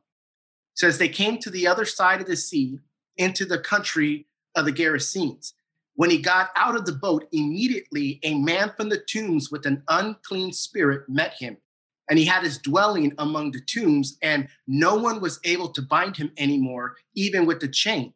says 0.76 0.98
they 0.98 1.10
came 1.10 1.40
to 1.40 1.50
the 1.50 1.68
other 1.68 1.86
side 1.86 2.22
of 2.22 2.28
the 2.28 2.36
sea 2.36 2.80
into 3.18 3.46
the 3.46 3.60
country 3.60 4.28
of 4.56 4.66
the 4.66 4.72
Gerasenes. 4.72 5.54
When 5.96 6.10
he 6.10 6.18
got 6.18 6.50
out 6.56 6.76
of 6.76 6.86
the 6.86 6.94
boat, 6.94 7.28
immediately 7.32 8.20
a 8.24 8.34
man 8.34 8.72
from 8.76 8.90
the 8.90 8.98
tombs 8.98 9.52
with 9.52 9.66
an 9.66 9.84
unclean 9.88 10.52
spirit 10.52 11.08
met 11.08 11.34
him 11.34 11.58
and 12.14 12.20
he 12.20 12.26
had 12.26 12.44
his 12.44 12.60
dwelling 12.60 13.12
among 13.18 13.50
the 13.50 13.60
tombs, 13.60 14.20
and 14.22 14.48
no 14.68 14.94
one 14.94 15.20
was 15.20 15.40
able 15.46 15.70
to 15.70 15.82
bind 15.82 16.16
him 16.16 16.32
anymore, 16.38 16.96
even 17.16 17.48
with 17.48 17.60
the 17.60 17.68
chain, 17.68 18.14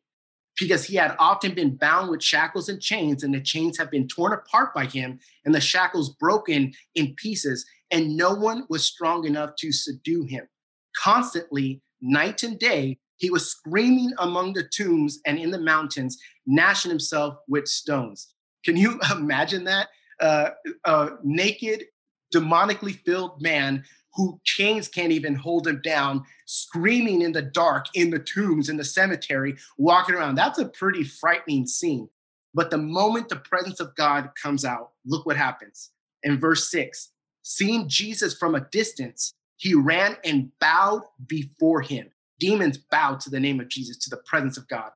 because 0.59 0.85
he 0.85 0.97
had 0.97 1.15
often 1.17 1.55
been 1.55 1.75
bound 1.75 2.11
with 2.11 2.21
shackles 2.21 2.69
and 2.69 2.79
chains, 2.79 3.23
and 3.23 3.33
the 3.33 3.41
chains 3.41 3.75
had 3.75 3.89
been 3.89 4.07
torn 4.07 4.33
apart 4.33 4.71
by 4.75 4.85
him, 4.85 5.17
and 5.45 5.55
the 5.55 5.59
shackles 5.59 6.13
broken 6.13 6.73
in 6.93 7.15
pieces, 7.15 7.65
and 7.89 8.15
no 8.15 8.35
one 8.35 8.65
was 8.69 8.85
strong 8.85 9.25
enough 9.25 9.55
to 9.57 9.71
subdue 9.71 10.25
him. 10.25 10.47
Constantly, 10.95 11.81
night 11.99 12.43
and 12.43 12.59
day, 12.59 12.99
he 13.15 13.31
was 13.31 13.49
screaming 13.49 14.13
among 14.19 14.53
the 14.53 14.69
tombs 14.71 15.19
and 15.25 15.39
in 15.39 15.49
the 15.49 15.59
mountains, 15.59 16.19
gnashing 16.45 16.91
himself 16.91 17.33
with 17.47 17.67
stones. 17.67 18.31
Can 18.63 18.77
you 18.77 18.99
imagine 19.11 19.63
that? 19.63 19.87
Uh, 20.19 20.51
uh, 20.85 21.09
naked 21.23 21.85
demonically 22.33 22.99
filled 23.03 23.41
man 23.41 23.83
who 24.15 24.39
chains 24.43 24.87
can't 24.87 25.11
even 25.11 25.35
hold 25.35 25.67
him 25.67 25.79
down, 25.83 26.23
screaming 26.45 27.21
in 27.21 27.31
the 27.31 27.41
dark, 27.41 27.85
in 27.93 28.09
the 28.09 28.19
tombs, 28.19 28.67
in 28.67 28.77
the 28.77 28.83
cemetery, 28.83 29.55
walking 29.77 30.15
around. 30.15 30.35
That's 30.35 30.57
a 30.57 30.67
pretty 30.67 31.03
frightening 31.03 31.67
scene. 31.67 32.09
But 32.53 32.71
the 32.71 32.79
moment 32.79 33.29
the 33.29 33.35
presence 33.35 33.79
of 33.79 33.95
God 33.95 34.31
comes 34.41 34.65
out, 34.65 34.91
look 35.05 35.27
what 35.27 35.37
happens. 35.37 35.91
In 36.23 36.39
verse 36.39 36.71
six, 36.71 37.11
seeing 37.43 37.87
Jesus 37.87 38.35
from 38.35 38.55
a 38.55 38.67
distance, 38.71 39.33
he 39.57 39.75
ran 39.75 40.17
and 40.23 40.51
bowed 40.59 41.03
before 41.27 41.81
him. 41.81 42.09
Demons 42.39 42.77
bowed 42.77 43.19
to 43.21 43.29
the 43.29 43.39
name 43.39 43.59
of 43.59 43.69
Jesus, 43.69 43.97
to 43.97 44.09
the 44.09 44.21
presence 44.25 44.57
of 44.57 44.67
God. 44.67 44.89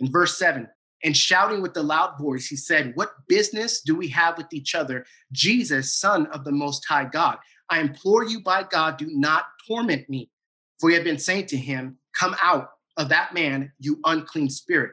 In 0.00 0.10
verse 0.10 0.38
seven, 0.38 0.68
and 1.04 1.16
shouting 1.16 1.62
with 1.62 1.76
a 1.76 1.82
loud 1.82 2.18
voice, 2.18 2.46
he 2.46 2.56
said, 2.56 2.92
What 2.94 3.12
business 3.28 3.80
do 3.80 3.96
we 3.96 4.08
have 4.08 4.36
with 4.36 4.52
each 4.52 4.74
other? 4.74 5.04
Jesus, 5.32 5.94
Son 5.94 6.26
of 6.26 6.44
the 6.44 6.52
Most 6.52 6.84
High 6.86 7.06
God. 7.06 7.38
I 7.68 7.80
implore 7.80 8.24
you 8.24 8.40
by 8.42 8.64
God, 8.64 8.98
do 8.98 9.08
not 9.10 9.46
torment 9.66 10.08
me. 10.08 10.30
For 10.78 10.90
he 10.90 10.94
had 10.94 11.04
been 11.04 11.18
saying 11.18 11.46
to 11.46 11.56
him, 11.56 11.96
Come 12.18 12.36
out 12.42 12.70
of 12.96 13.08
that 13.08 13.34
man, 13.34 13.72
you 13.78 13.98
unclean 14.04 14.50
spirit. 14.50 14.92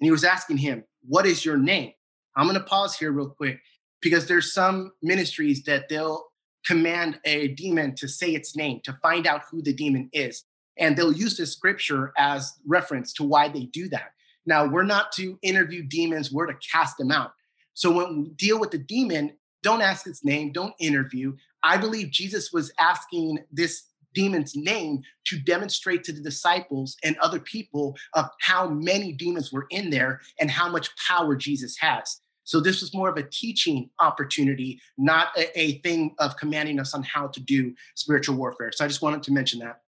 And 0.00 0.06
he 0.06 0.10
was 0.10 0.24
asking 0.24 0.58
him, 0.58 0.84
What 1.06 1.26
is 1.26 1.44
your 1.44 1.56
name? 1.56 1.92
I'm 2.36 2.46
going 2.46 2.58
to 2.58 2.64
pause 2.64 2.96
here 2.96 3.10
real 3.10 3.30
quick 3.30 3.60
because 4.00 4.26
there's 4.26 4.52
some 4.52 4.92
ministries 5.02 5.64
that 5.64 5.88
they'll 5.88 6.24
command 6.66 7.18
a 7.24 7.48
demon 7.48 7.94
to 7.96 8.06
say 8.06 8.30
its 8.30 8.54
name 8.54 8.80
to 8.84 8.92
find 9.02 9.26
out 9.26 9.42
who 9.50 9.62
the 9.62 9.72
demon 9.72 10.08
is. 10.12 10.44
And 10.76 10.96
they'll 10.96 11.12
use 11.12 11.36
the 11.36 11.46
scripture 11.46 12.12
as 12.16 12.52
reference 12.64 13.12
to 13.14 13.24
why 13.24 13.48
they 13.48 13.64
do 13.64 13.88
that. 13.88 14.12
Now, 14.48 14.66
we're 14.66 14.82
not 14.82 15.12
to 15.12 15.38
interview 15.42 15.82
demons, 15.82 16.32
we're 16.32 16.46
to 16.46 16.58
cast 16.72 16.96
them 16.96 17.10
out. 17.10 17.32
So 17.74 17.92
when 17.92 18.22
we 18.22 18.30
deal 18.30 18.58
with 18.58 18.70
the 18.70 18.78
demon, 18.78 19.34
don't 19.62 19.82
ask 19.82 20.06
its 20.06 20.24
name, 20.24 20.52
don't 20.52 20.72
interview. 20.80 21.36
I 21.62 21.76
believe 21.76 22.10
Jesus 22.10 22.50
was 22.50 22.72
asking 22.80 23.40
this 23.52 23.84
demon's 24.14 24.56
name 24.56 25.02
to 25.26 25.38
demonstrate 25.38 26.02
to 26.04 26.12
the 26.12 26.22
disciples 26.22 26.96
and 27.04 27.18
other 27.18 27.38
people 27.38 27.94
of 28.14 28.24
how 28.40 28.68
many 28.68 29.12
demons 29.12 29.52
were 29.52 29.66
in 29.68 29.90
there 29.90 30.22
and 30.40 30.50
how 30.50 30.70
much 30.70 30.88
power 30.96 31.36
Jesus 31.36 31.76
has. 31.78 32.22
So 32.44 32.58
this 32.58 32.80
was 32.80 32.94
more 32.94 33.10
of 33.10 33.18
a 33.18 33.28
teaching 33.30 33.90
opportunity, 34.00 34.80
not 34.96 35.28
a, 35.36 35.60
a, 35.60 35.78
thing 35.80 36.14
of 36.18 36.38
commanding 36.38 36.80
us 36.80 36.94
on 36.94 37.02
how 37.02 37.26
to 37.26 37.40
do 37.40 37.74
spiritual 37.94 38.36
warfare. 38.36 38.72
So 38.72 38.86
I 38.86 38.88
just 38.88 39.02
wanted 39.02 39.22
to 39.24 39.32
mention 39.32 39.60
that. 39.60 39.82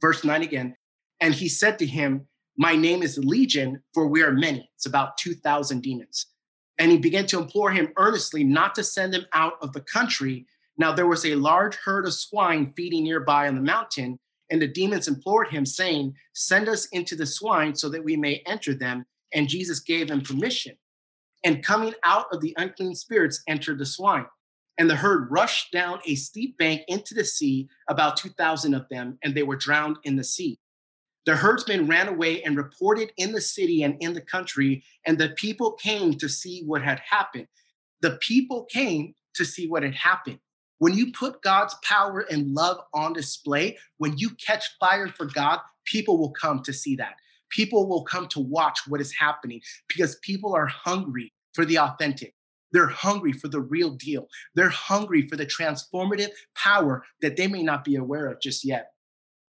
Verse 0.00 0.24
9 0.24 0.42
again. 0.42 0.76
And 1.20 1.32
he 1.32 1.48
said 1.48 1.78
to 1.78 1.86
him, 1.86 2.26
my 2.56 2.76
name 2.76 3.02
is 3.02 3.18
Legion, 3.18 3.82
for 3.92 4.06
we 4.06 4.22
are 4.22 4.32
many. 4.32 4.70
It's 4.76 4.86
about 4.86 5.16
2,000 5.18 5.82
demons. 5.82 6.26
And 6.78 6.90
he 6.90 6.98
began 6.98 7.26
to 7.26 7.38
implore 7.38 7.70
him 7.70 7.92
earnestly 7.96 8.44
not 8.44 8.74
to 8.76 8.84
send 8.84 9.12
them 9.12 9.26
out 9.32 9.54
of 9.60 9.72
the 9.72 9.80
country. 9.80 10.46
Now 10.76 10.92
there 10.92 11.06
was 11.06 11.24
a 11.24 11.34
large 11.34 11.76
herd 11.76 12.06
of 12.06 12.14
swine 12.14 12.72
feeding 12.76 13.04
nearby 13.04 13.48
on 13.48 13.54
the 13.54 13.60
mountain, 13.60 14.18
and 14.50 14.60
the 14.60 14.68
demons 14.68 15.08
implored 15.08 15.48
him, 15.48 15.66
saying, 15.66 16.14
Send 16.34 16.68
us 16.68 16.86
into 16.86 17.16
the 17.16 17.26
swine 17.26 17.74
so 17.74 17.88
that 17.88 18.04
we 18.04 18.16
may 18.16 18.42
enter 18.46 18.74
them. 18.74 19.06
And 19.32 19.48
Jesus 19.48 19.80
gave 19.80 20.08
them 20.08 20.20
permission. 20.20 20.76
And 21.44 21.64
coming 21.64 21.94
out 22.04 22.26
of 22.32 22.40
the 22.40 22.54
unclean 22.56 22.94
spirits 22.94 23.42
entered 23.48 23.78
the 23.78 23.86
swine. 23.86 24.26
And 24.78 24.90
the 24.90 24.96
herd 24.96 25.30
rushed 25.30 25.72
down 25.72 26.00
a 26.06 26.14
steep 26.14 26.56
bank 26.58 26.82
into 26.88 27.14
the 27.14 27.24
sea, 27.24 27.68
about 27.88 28.16
2,000 28.16 28.74
of 28.74 28.88
them, 28.90 29.18
and 29.22 29.34
they 29.34 29.42
were 29.42 29.56
drowned 29.56 29.98
in 30.04 30.16
the 30.16 30.24
sea. 30.24 30.58
The 31.26 31.36
herdsmen 31.36 31.86
ran 31.86 32.08
away 32.08 32.42
and 32.42 32.56
reported 32.56 33.12
in 33.16 33.32
the 33.32 33.40
city 33.40 33.82
and 33.82 33.96
in 34.00 34.12
the 34.12 34.20
country, 34.20 34.84
and 35.06 35.18
the 35.18 35.30
people 35.30 35.72
came 35.72 36.14
to 36.18 36.28
see 36.28 36.62
what 36.64 36.82
had 36.82 37.00
happened. 37.00 37.46
The 38.02 38.18
people 38.20 38.64
came 38.64 39.14
to 39.34 39.44
see 39.44 39.66
what 39.66 39.82
had 39.82 39.94
happened. 39.94 40.38
When 40.78 40.94
you 40.94 41.12
put 41.12 41.42
God's 41.42 41.74
power 41.82 42.26
and 42.30 42.52
love 42.52 42.78
on 42.92 43.14
display, 43.14 43.78
when 43.96 44.18
you 44.18 44.30
catch 44.30 44.76
fire 44.78 45.08
for 45.08 45.26
God, 45.26 45.60
people 45.86 46.18
will 46.18 46.32
come 46.32 46.62
to 46.62 46.72
see 46.72 46.96
that. 46.96 47.14
People 47.50 47.88
will 47.88 48.04
come 48.04 48.26
to 48.28 48.40
watch 48.40 48.80
what 48.86 49.00
is 49.00 49.12
happening 49.12 49.60
because 49.88 50.16
people 50.16 50.54
are 50.54 50.66
hungry 50.66 51.32
for 51.54 51.64
the 51.64 51.78
authentic. 51.78 52.34
They're 52.72 52.88
hungry 52.88 53.32
for 53.32 53.48
the 53.48 53.60
real 53.60 53.90
deal. 53.90 54.26
They're 54.56 54.68
hungry 54.68 55.28
for 55.28 55.36
the 55.36 55.46
transformative 55.46 56.30
power 56.56 57.04
that 57.22 57.36
they 57.36 57.46
may 57.46 57.62
not 57.62 57.84
be 57.84 57.94
aware 57.94 58.26
of 58.26 58.40
just 58.40 58.64
yet. 58.64 58.88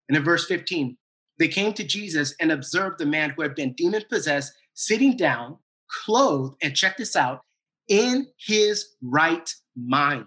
And 0.08 0.16
in 0.16 0.24
verse 0.24 0.46
15, 0.46 0.96
they 1.38 1.48
came 1.48 1.74
to 1.74 1.84
Jesus 1.84 2.34
and 2.40 2.52
observed 2.52 2.98
the 2.98 3.06
man 3.06 3.32
who 3.32 3.42
had 3.42 3.56
been 3.56 3.74
demon 3.74 4.04
possessed 4.10 4.54
sitting 4.74 5.18
down, 5.18 5.58
clothed, 5.90 6.56
and 6.62 6.76
check 6.76 6.98
this 6.98 7.16
out, 7.16 7.42
in 7.88 8.28
his 8.38 8.96
right 9.02 9.54
mind. 9.76 10.26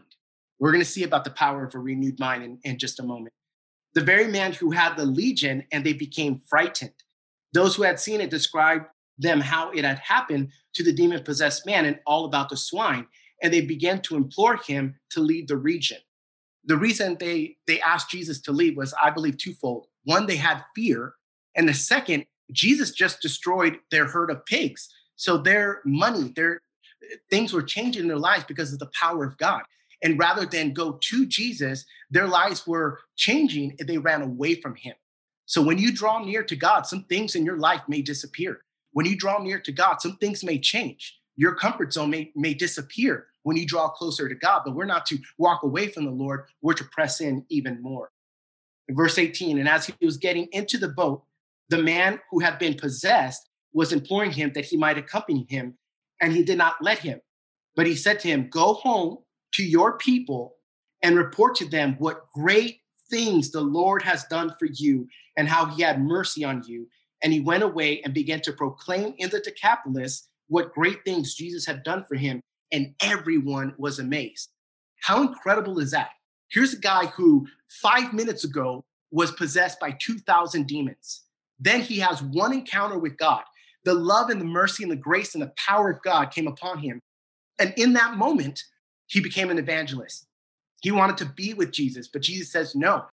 We're 0.58 0.72
going 0.72 0.84
to 0.84 0.90
see 0.90 1.04
about 1.04 1.24
the 1.24 1.30
power 1.30 1.64
of 1.64 1.74
a 1.74 1.78
renewed 1.78 2.18
mind 2.18 2.42
in, 2.42 2.58
in 2.64 2.78
just 2.78 3.00
a 3.00 3.04
moment. 3.04 3.32
The 3.94 4.00
very 4.00 4.28
man 4.28 4.52
who 4.52 4.70
had 4.70 4.96
the 4.96 5.06
legion 5.06 5.64
and 5.72 5.84
they 5.84 5.92
became 5.92 6.40
frightened. 6.48 6.92
Those 7.52 7.74
who 7.74 7.82
had 7.82 7.98
seen 7.98 8.20
it 8.20 8.30
described 8.30 8.86
them 9.18 9.40
how 9.40 9.70
it 9.70 9.84
had 9.84 9.98
happened 9.98 10.50
to 10.74 10.84
the 10.84 10.92
demon 10.92 11.22
possessed 11.22 11.66
man 11.66 11.86
and 11.86 11.98
all 12.06 12.24
about 12.24 12.48
the 12.48 12.56
swine. 12.56 13.06
And 13.42 13.52
they 13.52 13.60
began 13.60 14.00
to 14.02 14.16
implore 14.16 14.56
him 14.56 14.96
to 15.10 15.20
leave 15.20 15.48
the 15.48 15.56
region. 15.56 15.98
The 16.64 16.76
reason 16.76 17.16
they, 17.18 17.56
they 17.66 17.80
asked 17.80 18.10
Jesus 18.10 18.40
to 18.42 18.52
leave 18.52 18.76
was, 18.76 18.94
I 19.02 19.10
believe, 19.10 19.38
twofold. 19.38 19.86
One, 20.08 20.24
they 20.24 20.36
had 20.36 20.64
fear. 20.74 21.12
And 21.54 21.68
the 21.68 21.74
second, 21.74 22.24
Jesus 22.50 22.92
just 22.92 23.20
destroyed 23.20 23.78
their 23.90 24.06
herd 24.06 24.30
of 24.30 24.46
pigs. 24.46 24.88
So 25.16 25.36
their 25.36 25.82
money, 25.84 26.32
their 26.34 26.62
eh, 27.02 27.16
things 27.28 27.52
were 27.52 27.62
changing 27.62 28.02
in 28.04 28.08
their 28.08 28.16
lives 28.16 28.44
because 28.48 28.72
of 28.72 28.78
the 28.78 28.90
power 28.98 29.22
of 29.26 29.36
God. 29.36 29.64
And 30.02 30.18
rather 30.18 30.46
than 30.46 30.72
go 30.72 30.98
to 30.98 31.26
Jesus, 31.26 31.84
their 32.10 32.26
lives 32.26 32.66
were 32.66 33.00
changing 33.16 33.76
and 33.78 33.86
they 33.86 33.98
ran 33.98 34.22
away 34.22 34.54
from 34.54 34.76
him. 34.76 34.94
So 35.44 35.60
when 35.60 35.76
you 35.76 35.92
draw 35.92 36.24
near 36.24 36.42
to 36.42 36.56
God, 36.56 36.86
some 36.86 37.04
things 37.04 37.34
in 37.34 37.44
your 37.44 37.58
life 37.58 37.82
may 37.86 38.00
disappear. 38.00 38.62
When 38.92 39.04
you 39.04 39.14
draw 39.14 39.42
near 39.42 39.60
to 39.60 39.72
God, 39.72 40.00
some 40.00 40.16
things 40.16 40.42
may 40.42 40.58
change. 40.58 41.20
Your 41.36 41.54
comfort 41.54 41.92
zone 41.92 42.08
may, 42.08 42.32
may 42.34 42.54
disappear 42.54 43.26
when 43.42 43.58
you 43.58 43.66
draw 43.66 43.90
closer 43.90 44.26
to 44.26 44.34
God, 44.34 44.62
but 44.64 44.74
we're 44.74 44.86
not 44.86 45.04
to 45.06 45.18
walk 45.36 45.64
away 45.64 45.88
from 45.88 46.06
the 46.06 46.10
Lord, 46.10 46.44
we're 46.62 46.72
to 46.72 46.84
press 46.84 47.20
in 47.20 47.44
even 47.50 47.82
more 47.82 48.10
verse 48.90 49.18
18, 49.18 49.58
and 49.58 49.68
as 49.68 49.86
he 49.86 49.94
was 50.04 50.16
getting 50.16 50.48
into 50.52 50.78
the 50.78 50.88
boat, 50.88 51.22
the 51.68 51.82
man 51.82 52.20
who 52.30 52.40
had 52.40 52.58
been 52.58 52.74
possessed 52.74 53.48
was 53.72 53.92
imploring 53.92 54.30
him 54.30 54.52
that 54.54 54.64
he 54.64 54.76
might 54.76 54.98
accompany 54.98 55.46
him, 55.48 55.76
and 56.20 56.32
he 56.32 56.42
did 56.42 56.58
not 56.58 56.76
let 56.80 56.98
him. 56.98 57.20
But 57.76 57.86
he 57.86 57.94
said 57.94 58.20
to 58.20 58.28
him, 58.28 58.48
Go 58.48 58.74
home 58.74 59.18
to 59.54 59.62
your 59.62 59.98
people 59.98 60.56
and 61.02 61.16
report 61.16 61.54
to 61.56 61.68
them 61.68 61.96
what 61.98 62.30
great 62.34 62.80
things 63.10 63.50
the 63.50 63.60
Lord 63.60 64.02
has 64.02 64.24
done 64.24 64.52
for 64.58 64.66
you 64.66 65.06
and 65.36 65.48
how 65.48 65.66
he 65.66 65.82
had 65.82 66.02
mercy 66.02 66.44
on 66.44 66.62
you. 66.66 66.88
And 67.22 67.32
he 67.32 67.40
went 67.40 67.62
away 67.62 68.00
and 68.02 68.14
began 68.14 68.40
to 68.42 68.52
proclaim 68.52 69.14
in 69.18 69.30
the 69.30 69.40
Decapolis 69.40 70.28
what 70.48 70.72
great 70.72 71.04
things 71.04 71.34
Jesus 71.34 71.66
had 71.66 71.82
done 71.82 72.04
for 72.08 72.14
him, 72.14 72.40
and 72.72 72.94
everyone 73.02 73.74
was 73.78 73.98
amazed. 73.98 74.48
How 75.02 75.22
incredible 75.22 75.78
is 75.78 75.90
that? 75.92 76.10
Here's 76.50 76.74
a 76.74 76.78
guy 76.78 77.06
who 77.06 77.46
five 77.68 78.12
minutes 78.12 78.44
ago 78.44 78.84
was 79.10 79.32
possessed 79.32 79.80
by 79.80 79.92
2,000 79.92 80.66
demons. 80.66 81.22
Then 81.58 81.80
he 81.80 81.98
has 81.98 82.22
one 82.22 82.52
encounter 82.52 82.98
with 82.98 83.16
God. 83.16 83.42
The 83.84 83.94
love 83.94 84.30
and 84.30 84.40
the 84.40 84.44
mercy 84.44 84.82
and 84.82 84.92
the 84.92 84.96
grace 84.96 85.34
and 85.34 85.42
the 85.42 85.52
power 85.56 85.90
of 85.90 86.02
God 86.02 86.26
came 86.30 86.46
upon 86.46 86.78
him. 86.78 87.00
And 87.58 87.72
in 87.76 87.94
that 87.94 88.16
moment, 88.16 88.62
he 89.06 89.20
became 89.20 89.50
an 89.50 89.58
evangelist. 89.58 90.26
He 90.82 90.90
wanted 90.90 91.16
to 91.18 91.26
be 91.26 91.54
with 91.54 91.72
Jesus, 91.72 92.08
but 92.08 92.22
Jesus 92.22 92.52
says, 92.52 92.74
No, 92.76 93.06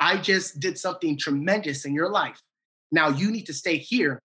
I 0.00 0.16
just 0.16 0.58
did 0.58 0.78
something 0.78 1.16
tremendous 1.16 1.84
in 1.84 1.94
your 1.94 2.10
life. 2.10 2.40
Now 2.90 3.08
you 3.08 3.30
need 3.30 3.46
to 3.46 3.54
stay 3.54 3.76
here 3.76 4.20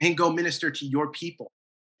and 0.00 0.16
go 0.16 0.30
minister 0.30 0.70
to 0.70 0.86
your 0.86 1.10
people. 1.10 1.50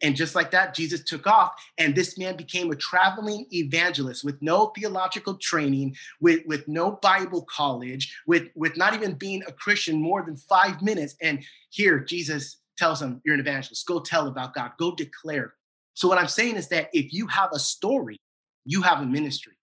And 0.02 0.14
just 0.14 0.34
like 0.34 0.50
that, 0.50 0.74
Jesus 0.74 1.02
took 1.02 1.26
off, 1.26 1.52
and 1.78 1.94
this 1.94 2.18
man 2.18 2.36
became 2.36 2.70
a 2.70 2.76
traveling 2.76 3.46
evangelist 3.50 4.24
with 4.24 4.40
no 4.42 4.66
theological 4.76 5.36
training, 5.36 5.96
with, 6.20 6.42
with 6.46 6.68
no 6.68 6.92
Bible 7.02 7.46
college, 7.48 8.14
with, 8.26 8.48
with 8.54 8.76
not 8.76 8.92
even 8.92 9.14
being 9.14 9.42
a 9.46 9.52
Christian 9.52 10.00
more 10.00 10.22
than 10.22 10.36
five 10.36 10.82
minutes. 10.82 11.16
And 11.22 11.42
here, 11.70 12.00
Jesus 12.00 12.58
tells 12.76 13.00
him, 13.00 13.22
You're 13.24 13.34
an 13.34 13.40
evangelist. 13.40 13.86
Go 13.86 14.00
tell 14.00 14.28
about 14.28 14.54
God, 14.54 14.72
go 14.78 14.94
declare. 14.94 15.54
So, 15.94 16.08
what 16.08 16.18
I'm 16.18 16.28
saying 16.28 16.56
is 16.56 16.68
that 16.68 16.90
if 16.92 17.12
you 17.12 17.26
have 17.28 17.50
a 17.52 17.58
story, 17.58 18.20
you 18.66 18.82
have 18.82 19.00
a 19.00 19.06
ministry. 19.06 19.54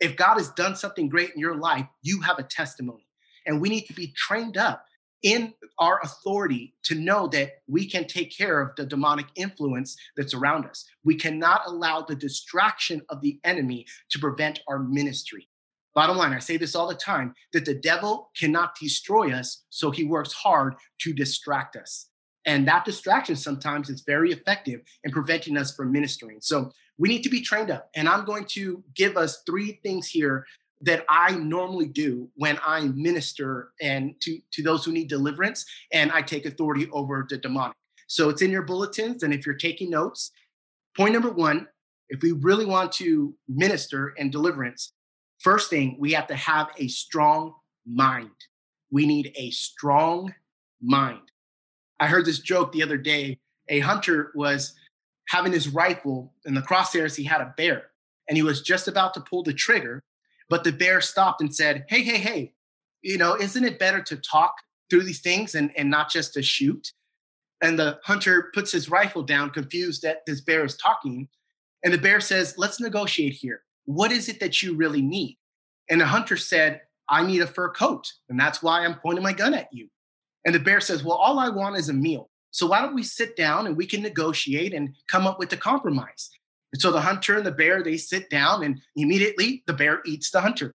If 0.00 0.16
God 0.16 0.36
has 0.36 0.50
done 0.50 0.76
something 0.76 1.08
great 1.08 1.30
in 1.34 1.40
your 1.40 1.56
life, 1.56 1.86
you 2.02 2.20
have 2.22 2.38
a 2.38 2.42
testimony. 2.42 3.06
And 3.46 3.60
we 3.60 3.68
need 3.68 3.86
to 3.86 3.92
be 3.92 4.12
trained 4.16 4.56
up 4.56 4.86
in 5.24 5.54
our 5.78 5.98
authority 6.02 6.74
to 6.84 6.94
know 6.94 7.26
that 7.28 7.54
we 7.66 7.88
can 7.88 8.06
take 8.06 8.36
care 8.36 8.60
of 8.60 8.76
the 8.76 8.84
demonic 8.84 9.26
influence 9.34 9.96
that's 10.16 10.34
around 10.34 10.66
us. 10.66 10.84
We 11.02 11.16
cannot 11.16 11.62
allow 11.66 12.02
the 12.02 12.14
distraction 12.14 13.00
of 13.08 13.22
the 13.22 13.40
enemy 13.42 13.86
to 14.10 14.18
prevent 14.18 14.60
our 14.68 14.78
ministry. 14.78 15.48
Bottom 15.94 16.18
line, 16.18 16.32
I 16.32 16.40
say 16.40 16.58
this 16.58 16.74
all 16.74 16.88
the 16.88 16.94
time 16.94 17.34
that 17.52 17.64
the 17.64 17.74
devil 17.74 18.30
cannot 18.38 18.76
destroy 18.80 19.32
us, 19.32 19.64
so 19.70 19.90
he 19.90 20.04
works 20.04 20.32
hard 20.32 20.74
to 21.00 21.14
distract 21.14 21.74
us. 21.74 22.08
And 22.46 22.68
that 22.68 22.84
distraction 22.84 23.36
sometimes 23.36 23.88
is 23.88 24.02
very 24.06 24.30
effective 24.30 24.82
in 25.04 25.12
preventing 25.12 25.56
us 25.56 25.74
from 25.74 25.90
ministering. 25.90 26.38
So 26.42 26.72
we 26.98 27.08
need 27.08 27.22
to 27.22 27.30
be 27.30 27.40
trained 27.40 27.70
up. 27.70 27.88
And 27.94 28.08
I'm 28.08 28.26
going 28.26 28.44
to 28.50 28.84
give 28.94 29.16
us 29.16 29.42
three 29.46 29.80
things 29.82 30.08
here 30.08 30.44
that 30.84 31.04
I 31.08 31.32
normally 31.32 31.86
do 31.86 32.28
when 32.34 32.58
I 32.64 32.80
minister 32.80 33.70
and 33.80 34.14
to, 34.20 34.38
to 34.52 34.62
those 34.62 34.84
who 34.84 34.92
need 34.92 35.08
deliverance 35.08 35.64
and 35.92 36.12
I 36.12 36.22
take 36.22 36.46
authority 36.46 36.88
over 36.92 37.26
the 37.28 37.38
demonic. 37.38 37.76
So 38.06 38.28
it's 38.28 38.42
in 38.42 38.50
your 38.50 38.62
bulletins. 38.62 39.22
And 39.22 39.32
if 39.32 39.46
you're 39.46 39.54
taking 39.54 39.90
notes, 39.90 40.30
point 40.96 41.12
number 41.12 41.30
one, 41.30 41.68
if 42.08 42.22
we 42.22 42.32
really 42.32 42.66
want 42.66 42.92
to 42.92 43.34
minister 43.48 44.14
and 44.18 44.30
deliverance, 44.30 44.92
first 45.38 45.70
thing, 45.70 45.96
we 45.98 46.12
have 46.12 46.26
to 46.28 46.36
have 46.36 46.68
a 46.78 46.88
strong 46.88 47.54
mind. 47.86 48.30
We 48.90 49.06
need 49.06 49.32
a 49.36 49.50
strong 49.50 50.34
mind. 50.82 51.30
I 51.98 52.06
heard 52.06 52.26
this 52.26 52.40
joke 52.40 52.72
the 52.72 52.82
other 52.82 52.98
day. 52.98 53.38
A 53.68 53.80
hunter 53.80 54.32
was 54.34 54.74
having 55.28 55.52
his 55.52 55.68
rifle 55.68 56.34
in 56.44 56.54
the 56.54 56.60
crosshairs, 56.60 57.16
he 57.16 57.24
had 57.24 57.40
a 57.40 57.54
bear 57.56 57.90
and 58.28 58.36
he 58.36 58.42
was 58.42 58.62
just 58.62 58.88
about 58.88 59.14
to 59.14 59.20
pull 59.20 59.42
the 59.42 59.52
trigger, 59.52 60.02
but 60.48 60.64
the 60.64 60.72
bear 60.72 61.00
stopped 61.00 61.40
and 61.40 61.54
said, 61.54 61.84
Hey, 61.88 62.02
hey, 62.02 62.18
hey, 62.18 62.52
you 63.02 63.18
know, 63.18 63.34
isn't 63.34 63.64
it 63.64 63.78
better 63.78 64.02
to 64.02 64.16
talk 64.16 64.54
through 64.90 65.04
these 65.04 65.20
things 65.20 65.54
and, 65.54 65.70
and 65.76 65.90
not 65.90 66.10
just 66.10 66.34
to 66.34 66.42
shoot? 66.42 66.92
And 67.62 67.78
the 67.78 67.98
hunter 68.04 68.50
puts 68.54 68.72
his 68.72 68.90
rifle 68.90 69.22
down, 69.22 69.50
confused 69.50 70.02
that 70.02 70.26
this 70.26 70.40
bear 70.40 70.64
is 70.64 70.76
talking. 70.76 71.28
And 71.82 71.92
the 71.92 71.98
bear 71.98 72.20
says, 72.20 72.54
Let's 72.58 72.80
negotiate 72.80 73.34
here. 73.34 73.62
What 73.86 74.12
is 74.12 74.28
it 74.28 74.40
that 74.40 74.62
you 74.62 74.76
really 74.76 75.02
need? 75.02 75.38
And 75.90 76.00
the 76.00 76.06
hunter 76.06 76.36
said, 76.36 76.80
I 77.08 77.26
need 77.26 77.42
a 77.42 77.46
fur 77.46 77.70
coat. 77.70 78.10
And 78.28 78.40
that's 78.40 78.62
why 78.62 78.84
I'm 78.84 78.98
pointing 79.00 79.22
my 79.22 79.32
gun 79.32 79.54
at 79.54 79.68
you. 79.72 79.88
And 80.44 80.54
the 80.54 80.60
bear 80.60 80.80
says, 80.80 81.04
Well, 81.04 81.16
all 81.16 81.38
I 81.38 81.48
want 81.48 81.76
is 81.76 81.88
a 81.88 81.94
meal. 81.94 82.30
So 82.50 82.66
why 82.66 82.80
don't 82.80 82.94
we 82.94 83.02
sit 83.02 83.36
down 83.36 83.66
and 83.66 83.76
we 83.76 83.86
can 83.86 84.00
negotiate 84.00 84.72
and 84.74 84.94
come 85.10 85.26
up 85.26 85.38
with 85.38 85.52
a 85.52 85.56
compromise? 85.56 86.30
And 86.74 86.80
so 86.80 86.90
the 86.90 87.00
hunter 87.00 87.36
and 87.36 87.46
the 87.46 87.52
bear, 87.52 87.84
they 87.84 87.96
sit 87.96 88.28
down 88.30 88.64
and 88.64 88.82
immediately 88.96 89.62
the 89.68 89.72
bear 89.72 90.00
eats 90.04 90.32
the 90.32 90.40
hunter. 90.40 90.74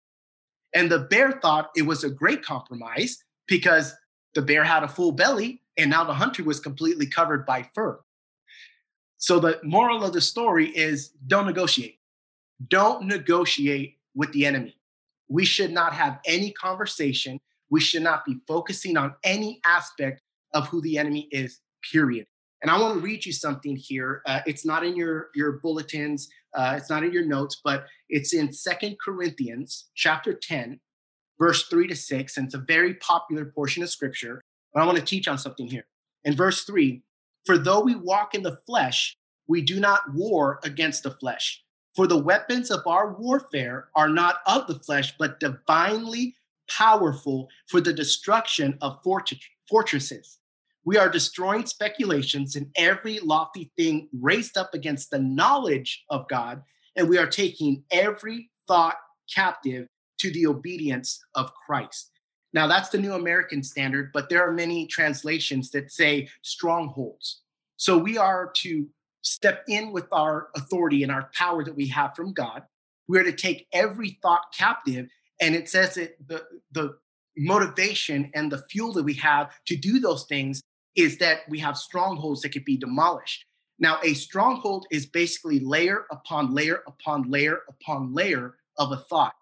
And 0.74 0.90
the 0.90 1.00
bear 1.00 1.34
thought 1.34 1.72
it 1.76 1.82
was 1.82 2.06
a 2.06 2.10
great 2.10 2.42
compromise 2.42 3.22
because 3.50 3.94
the 4.34 4.42
bear 4.42 4.64
had 4.64 4.84
a 4.84 4.88
full 4.88 5.12
belly 5.12 5.62
and 5.76 5.90
now 5.90 6.06
the 6.06 6.14
hunter 6.14 6.42
was 6.46 6.62
completely 6.62 7.06
covered 7.06 7.46
by 7.46 7.70
fur. 7.76 8.00
So 9.18 9.42
the 9.42 9.60
moral 9.62 10.06
of 10.06 10.14
the 10.14 10.22
story 10.22 10.70
is 10.70 11.10
don't 11.28 11.46
negotiate. 11.46 12.00
Don't 12.70 13.06
negotiate 13.06 13.98
with 14.16 14.32
the 14.32 14.46
enemy. 14.46 14.78
We 15.28 15.44
should 15.44 15.74
not 15.74 15.92
have 15.92 16.22
any 16.26 16.52
conversation. 16.54 17.42
We 17.70 17.82
should 17.82 18.04
not 18.04 18.24
be 18.24 18.38
focusing 18.48 18.96
on 18.96 19.16
any 19.26 19.60
aspect 19.66 20.22
of 20.54 20.70
who 20.70 20.80
the 20.80 20.98
enemy 20.98 21.28
is, 21.34 21.60
period. 21.92 22.28
And 22.62 22.70
I 22.70 22.80
want 22.80 22.96
to 22.96 23.00
read 23.00 23.26
you 23.26 23.32
something 23.32 23.76
here. 23.76 24.22
Uh, 24.26 24.42
it's 24.46 24.66
not 24.66 24.86
in 24.86 24.96
your, 24.96 25.30
your 25.34 25.54
bulletins, 25.64 26.30
uh, 26.54 26.76
it's 26.78 26.90
not 26.90 27.04
in 27.04 27.14
your 27.14 27.26
notes, 27.26 27.62
but 27.64 27.86
it's 28.10 28.34
in 28.34 28.52
Second 28.52 28.98
Corinthians 29.04 29.90
chapter 29.96 30.34
10, 30.34 30.80
verse 31.40 31.68
3 31.68 31.88
to 31.88 31.96
6. 31.96 32.38
And 32.38 32.46
it's 32.46 32.56
a 32.56 32.60
very 32.60 32.96
popular 32.96 33.46
portion 33.46 33.84
of 33.84 33.90
scripture. 33.90 34.42
But 34.74 34.84
I 34.84 34.86
want 34.86 34.98
to 34.98 35.04
teach 35.04 35.28
on 35.28 35.38
something 35.38 35.68
here. 35.68 35.86
In 36.24 36.36
verse 36.36 36.64
3, 36.64 37.02
for 37.46 37.58
though 37.58 37.80
we 37.82 37.96
walk 37.96 38.36
in 38.36 38.44
the 38.44 38.58
flesh, 38.68 39.16
we 39.48 39.62
do 39.62 39.80
not 39.80 40.14
war 40.14 40.60
against 40.64 41.04
the 41.04 41.12
flesh. 41.12 41.64
For 41.96 42.08
the 42.08 42.22
weapons 42.22 42.70
of 42.70 42.82
our 42.86 43.14
warfare 43.14 43.90
are 43.96 44.10
not 44.10 44.38
of 44.46 44.68
the 44.68 44.80
flesh, 44.80 45.16
but 45.18 45.40
divinely 45.40 46.36
powerful 46.70 47.50
for 47.68 47.82
the 47.82 47.94
destruction 47.94 48.78
of 48.82 49.02
fortresses. 49.04 50.39
We 50.86 50.98
are 50.98 51.10
destroying 51.10 51.66
speculations 51.66 52.56
and 52.56 52.68
every 52.76 53.20
lofty 53.20 53.72
thing 53.78 54.10
raised 54.20 54.58
up 54.58 54.74
against 54.74 55.12
the 55.12 55.20
knowledge 55.20 56.04
of 56.10 56.28
God, 56.28 56.64
and 56.96 57.10
we 57.10 57.18
are 57.18 57.28
taking 57.28 57.84
every 57.92 58.50
thought 58.68 58.96
captive 59.34 59.88
to 60.20 60.32
the 60.32 60.48
obedience 60.48 61.20
of 61.36 61.54
Christ. 61.54 62.12
Now, 62.54 62.68
that's 62.68 62.90
the 62.90 62.98
New 62.98 63.14
American 63.14 63.62
Standard, 63.62 64.12
but 64.14 64.30
there 64.30 64.48
are 64.48 64.52
many 64.52 64.88
translations 64.88 65.70
that 65.72 65.92
say 65.92 66.30
strongholds. 66.42 67.42
So 67.78 67.98
we 67.98 68.18
are 68.18 68.52
to 68.58 68.88
step 69.22 69.64
in 69.68 69.92
with 69.92 70.08
our 70.12 70.50
authority 70.56 71.04
and 71.04 71.12
our 71.12 71.30
power 71.36 71.64
that 71.64 71.76
we 71.76 71.88
have 71.88 72.16
from 72.16 72.34
God. 72.34 72.64
We 73.08 73.20
are 73.20 73.24
to 73.24 73.34
take 73.34 73.68
every 73.74 74.18
thought 74.22 74.54
captive. 74.58 75.08
And 75.42 75.56
it 75.56 75.70
says 75.70 75.96
that 75.96 76.16
the, 76.26 76.44
the 76.72 76.98
motivation 77.38 78.32
and 78.34 78.52
the 78.52 78.64
fuel 78.70 78.94
that 78.94 79.04
we 79.04 79.14
have 79.16 79.52
to 79.66 79.76
do 79.76 80.00
those 80.00 80.26
things 80.26 80.62
is 81.00 81.18
that 81.20 81.42
we 81.50 81.60
have 81.60 81.78
strongholds 81.78 82.42
that 82.42 82.50
could 82.50 82.66
be 82.66 82.78
demolished. 82.78 83.46
Now, 83.80 84.00
a 84.04 84.14
stronghold 84.14 84.86
is 84.92 85.06
basically 85.06 85.60
layer 85.60 86.06
upon 86.12 86.54
layer 86.54 86.84
upon 86.86 87.30
layer 87.30 87.62
upon 87.70 88.14
layer 88.14 88.56
of 88.78 88.92
a 88.92 88.98
thought. 88.98 89.36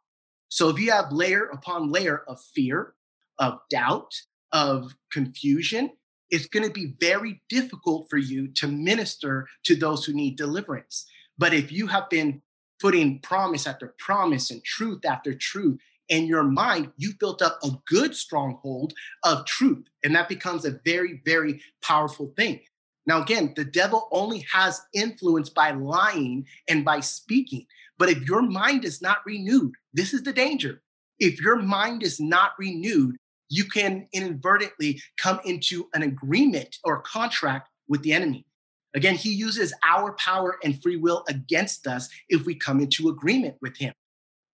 So 0.50 0.70
if 0.70 0.80
you 0.80 0.92
have 0.92 1.12
layer 1.12 1.46
upon 1.46 1.92
layer 1.92 2.24
of 2.28 2.40
fear, 2.56 2.94
of 3.40 3.60
doubt, 3.70 4.14
of 4.52 4.96
confusion, 5.12 5.92
it's 6.30 6.48
going 6.48 6.66
to 6.66 6.72
be 6.72 6.94
very 7.00 7.42
difficult 7.50 8.08
for 8.10 8.18
you 8.18 8.48
to 8.50 8.68
minister 8.68 9.48
to 9.64 9.76
those 9.76 10.06
who 10.06 10.14
need 10.14 10.38
deliverance. 10.38 11.06
But 11.38 11.54
if 11.54 11.72
you 11.72 11.88
have 11.88 12.10
been 12.10 12.42
putting 12.80 13.20
promise 13.20 13.66
after 13.66 13.96
promise 13.98 14.52
and 14.52 14.64
truth 14.64 15.06
after 15.06 15.34
truth 15.34 15.80
in 16.10 16.28
your 16.28 16.44
mind, 16.44 16.92
you've 16.98 17.20
built 17.20 17.42
up 17.42 17.60
a 17.64 17.72
good 17.88 18.16
stronghold 18.16 18.94
of 19.24 19.46
truth. 19.46 19.86
And 20.04 20.16
that 20.16 20.30
becomes 20.30 20.66
a 20.66 20.80
very, 20.86 21.22
very 21.26 21.62
powerful 21.82 22.34
thing. 22.36 22.62
Now, 23.06 23.22
again, 23.22 23.54
the 23.56 23.66
devil 23.66 24.10
only 24.12 24.46
has 24.52 24.82
influence 24.94 25.50
by 25.50 25.72
lying 25.72 26.46
and 26.70 26.84
by 26.84 27.00
speaking. 27.00 27.66
But 27.98 28.10
if 28.10 28.28
your 28.28 28.42
mind 28.42 28.84
is 28.86 29.02
not 29.02 29.20
renewed, 29.26 29.74
this 29.94 30.14
is 30.14 30.24
the 30.24 30.34
danger. 30.34 30.82
If 31.20 31.42
your 31.42 31.56
mind 31.56 32.04
is 32.04 32.20
not 32.20 32.52
renewed, 32.60 33.16
you 33.50 33.64
can 33.64 34.08
inadvertently 34.12 35.02
come 35.18 35.40
into 35.46 35.88
an 35.94 36.04
agreement 36.04 36.78
or 36.84 37.02
contract 37.02 37.70
with 37.88 38.02
the 38.02 38.12
enemy. 38.12 38.46
Again, 38.94 39.16
he 39.16 39.30
uses 39.30 39.74
our 39.88 40.14
power 40.14 40.58
and 40.64 40.82
free 40.82 40.98
will 40.98 41.24
against 41.30 41.88
us 41.88 42.10
if 42.30 42.46
we 42.46 42.56
come 42.56 42.80
into 42.82 43.10
agreement 43.10 43.56
with 43.62 43.78
him. 43.78 43.94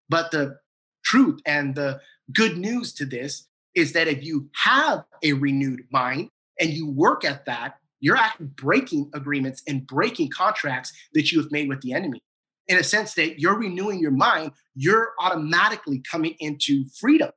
But 0.09 0.31
the 0.31 0.57
truth 1.03 1.39
and 1.45 1.75
the 1.75 1.99
good 2.31 2.57
news 2.57 2.93
to 2.93 3.05
this 3.05 3.47
is 3.75 3.93
that 3.93 4.07
if 4.07 4.23
you 4.23 4.49
have 4.55 5.03
a 5.23 5.33
renewed 5.33 5.81
mind 5.91 6.29
and 6.59 6.71
you 6.71 6.89
work 6.89 7.25
at 7.25 7.45
that, 7.45 7.75
you're 7.99 8.17
actually 8.17 8.47
breaking 8.47 9.09
agreements 9.13 9.63
and 9.67 9.87
breaking 9.87 10.29
contracts 10.29 10.91
that 11.13 11.31
you 11.31 11.41
have 11.41 11.51
made 11.51 11.69
with 11.69 11.81
the 11.81 11.93
enemy. 11.93 12.21
In 12.67 12.77
a 12.77 12.83
sense 12.83 13.13
that 13.15 13.39
you're 13.39 13.57
renewing 13.57 13.99
your 13.99 14.11
mind, 14.11 14.51
you're 14.75 15.11
automatically 15.19 16.01
coming 16.09 16.35
into 16.39 16.85
freedom. 16.99 17.31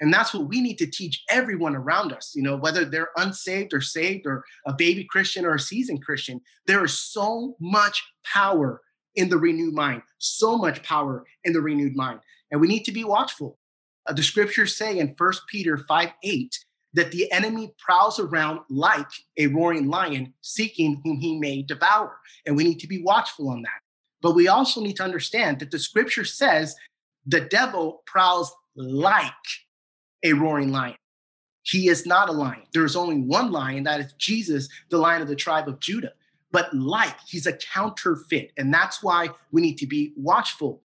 And 0.00 0.12
that's 0.12 0.32
what 0.32 0.48
we 0.48 0.60
need 0.60 0.78
to 0.78 0.86
teach 0.86 1.22
everyone 1.30 1.76
around 1.76 2.12
us, 2.12 2.32
you 2.34 2.42
know, 2.42 2.56
whether 2.56 2.84
they're 2.84 3.10
unsaved 3.16 3.74
or 3.74 3.82
saved 3.82 4.26
or 4.26 4.44
a 4.66 4.72
baby 4.72 5.04
Christian 5.04 5.44
or 5.44 5.54
a 5.54 5.60
seasoned 5.60 6.04
Christian. 6.04 6.40
There 6.66 6.84
is 6.84 6.98
so 6.98 7.56
much 7.60 8.02
power 8.24 8.80
in 9.14 9.28
the 9.28 9.36
renewed 9.36 9.74
mind, 9.74 10.02
so 10.18 10.56
much 10.56 10.82
power 10.82 11.24
in 11.44 11.52
the 11.52 11.60
renewed 11.60 11.96
mind. 11.96 12.20
And 12.50 12.60
we 12.60 12.68
need 12.68 12.84
to 12.84 12.92
be 12.92 13.04
watchful. 13.04 13.58
Uh, 14.06 14.12
the 14.12 14.22
scriptures 14.22 14.76
say 14.76 14.98
in 14.98 15.14
1 15.16 15.32
Peter 15.48 15.76
5 15.76 16.08
8 16.22 16.58
that 16.92 17.12
the 17.12 17.30
enemy 17.30 17.72
prowls 17.78 18.18
around 18.18 18.60
like 18.68 19.10
a 19.36 19.46
roaring 19.46 19.88
lion, 19.88 20.34
seeking 20.40 21.00
whom 21.04 21.18
he 21.18 21.38
may 21.38 21.62
devour. 21.62 22.18
And 22.46 22.56
we 22.56 22.64
need 22.64 22.80
to 22.80 22.88
be 22.88 23.02
watchful 23.02 23.48
on 23.48 23.62
that. 23.62 23.80
But 24.22 24.34
we 24.34 24.48
also 24.48 24.80
need 24.80 24.96
to 24.96 25.04
understand 25.04 25.60
that 25.60 25.70
the 25.70 25.78
scripture 25.78 26.24
says 26.24 26.74
the 27.26 27.40
devil 27.40 28.02
prowls 28.06 28.52
like 28.74 29.32
a 30.22 30.32
roaring 30.32 30.72
lion. 30.72 30.96
He 31.62 31.88
is 31.88 32.06
not 32.06 32.28
a 32.28 32.32
lion. 32.32 32.62
There 32.72 32.84
is 32.84 32.96
only 32.96 33.18
one 33.18 33.52
lion, 33.52 33.84
that 33.84 34.00
is 34.00 34.12
Jesus, 34.14 34.68
the 34.88 34.98
lion 34.98 35.22
of 35.22 35.28
the 35.28 35.36
tribe 35.36 35.68
of 35.68 35.80
Judah. 35.80 36.12
But 36.52 36.74
like, 36.74 37.14
he's 37.26 37.46
a 37.46 37.52
counterfeit. 37.52 38.52
And 38.56 38.72
that's 38.74 39.02
why 39.02 39.28
we 39.52 39.62
need 39.62 39.76
to 39.78 39.86
be 39.86 40.12
watchful. 40.16 40.82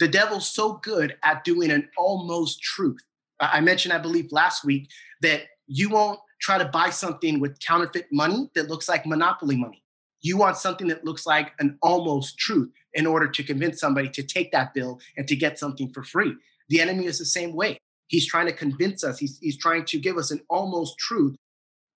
The 0.00 0.08
devil's 0.08 0.48
so 0.48 0.80
good 0.82 1.16
at 1.22 1.44
doing 1.44 1.70
an 1.70 1.88
almost 1.96 2.62
truth. 2.62 3.00
I 3.38 3.60
mentioned, 3.60 3.92
I 3.92 3.98
believe, 3.98 4.32
last 4.32 4.64
week 4.64 4.88
that 5.20 5.42
you 5.66 5.90
won't 5.90 6.18
try 6.40 6.56
to 6.56 6.64
buy 6.64 6.88
something 6.88 7.38
with 7.38 7.60
counterfeit 7.60 8.06
money 8.10 8.50
that 8.54 8.68
looks 8.68 8.88
like 8.88 9.04
monopoly 9.04 9.56
money. 9.56 9.82
You 10.22 10.38
want 10.38 10.56
something 10.56 10.88
that 10.88 11.04
looks 11.04 11.26
like 11.26 11.52
an 11.58 11.78
almost 11.82 12.38
truth 12.38 12.70
in 12.94 13.06
order 13.06 13.28
to 13.28 13.42
convince 13.42 13.78
somebody 13.78 14.08
to 14.08 14.22
take 14.22 14.50
that 14.52 14.72
bill 14.72 15.00
and 15.18 15.28
to 15.28 15.36
get 15.36 15.58
something 15.58 15.92
for 15.92 16.02
free. 16.02 16.34
The 16.70 16.80
enemy 16.80 17.04
is 17.04 17.18
the 17.18 17.26
same 17.26 17.54
way. 17.54 17.78
He's 18.08 18.26
trying 18.26 18.46
to 18.46 18.52
convince 18.52 19.04
us, 19.04 19.18
he's, 19.18 19.38
he's 19.38 19.58
trying 19.58 19.84
to 19.84 19.98
give 19.98 20.16
us 20.16 20.30
an 20.30 20.40
almost 20.48 20.98
truth 20.98 21.36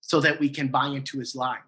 so 0.01 0.19
that 0.19 0.39
we 0.39 0.49
can 0.49 0.67
buy 0.67 0.87
into 0.87 1.19
his 1.19 1.35
lie. 1.35 1.59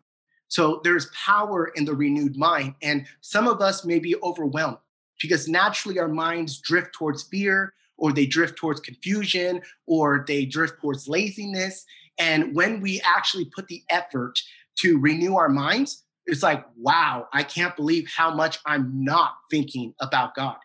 So 0.49 0.81
there's 0.83 1.07
power 1.07 1.67
in 1.75 1.85
the 1.85 1.95
renewed 1.95 2.37
mind. 2.37 2.75
And 2.81 3.07
some 3.21 3.47
of 3.47 3.61
us 3.61 3.85
may 3.85 3.99
be 3.99 4.15
overwhelmed 4.21 4.77
because 5.21 5.47
naturally 5.47 5.99
our 5.99 6.07
minds 6.07 6.59
drift 6.59 6.93
towards 6.93 7.23
fear 7.23 7.73
or 7.97 8.11
they 8.11 8.25
drift 8.25 8.57
towards 8.57 8.79
confusion 8.79 9.61
or 9.87 10.25
they 10.27 10.45
drift 10.45 10.81
towards 10.81 11.07
laziness. 11.07 11.85
And 12.17 12.55
when 12.55 12.81
we 12.81 13.01
actually 13.05 13.45
put 13.55 13.67
the 13.67 13.83
effort 13.89 14.39
to 14.79 14.99
renew 14.99 15.35
our 15.35 15.49
minds, 15.49 16.03
it's 16.25 16.43
like, 16.43 16.65
wow, 16.77 17.27
I 17.33 17.43
can't 17.43 17.75
believe 17.75 18.09
how 18.15 18.33
much 18.33 18.59
I'm 18.65 18.91
not 19.03 19.33
thinking 19.51 19.93
about 20.01 20.35
God. 20.35 20.57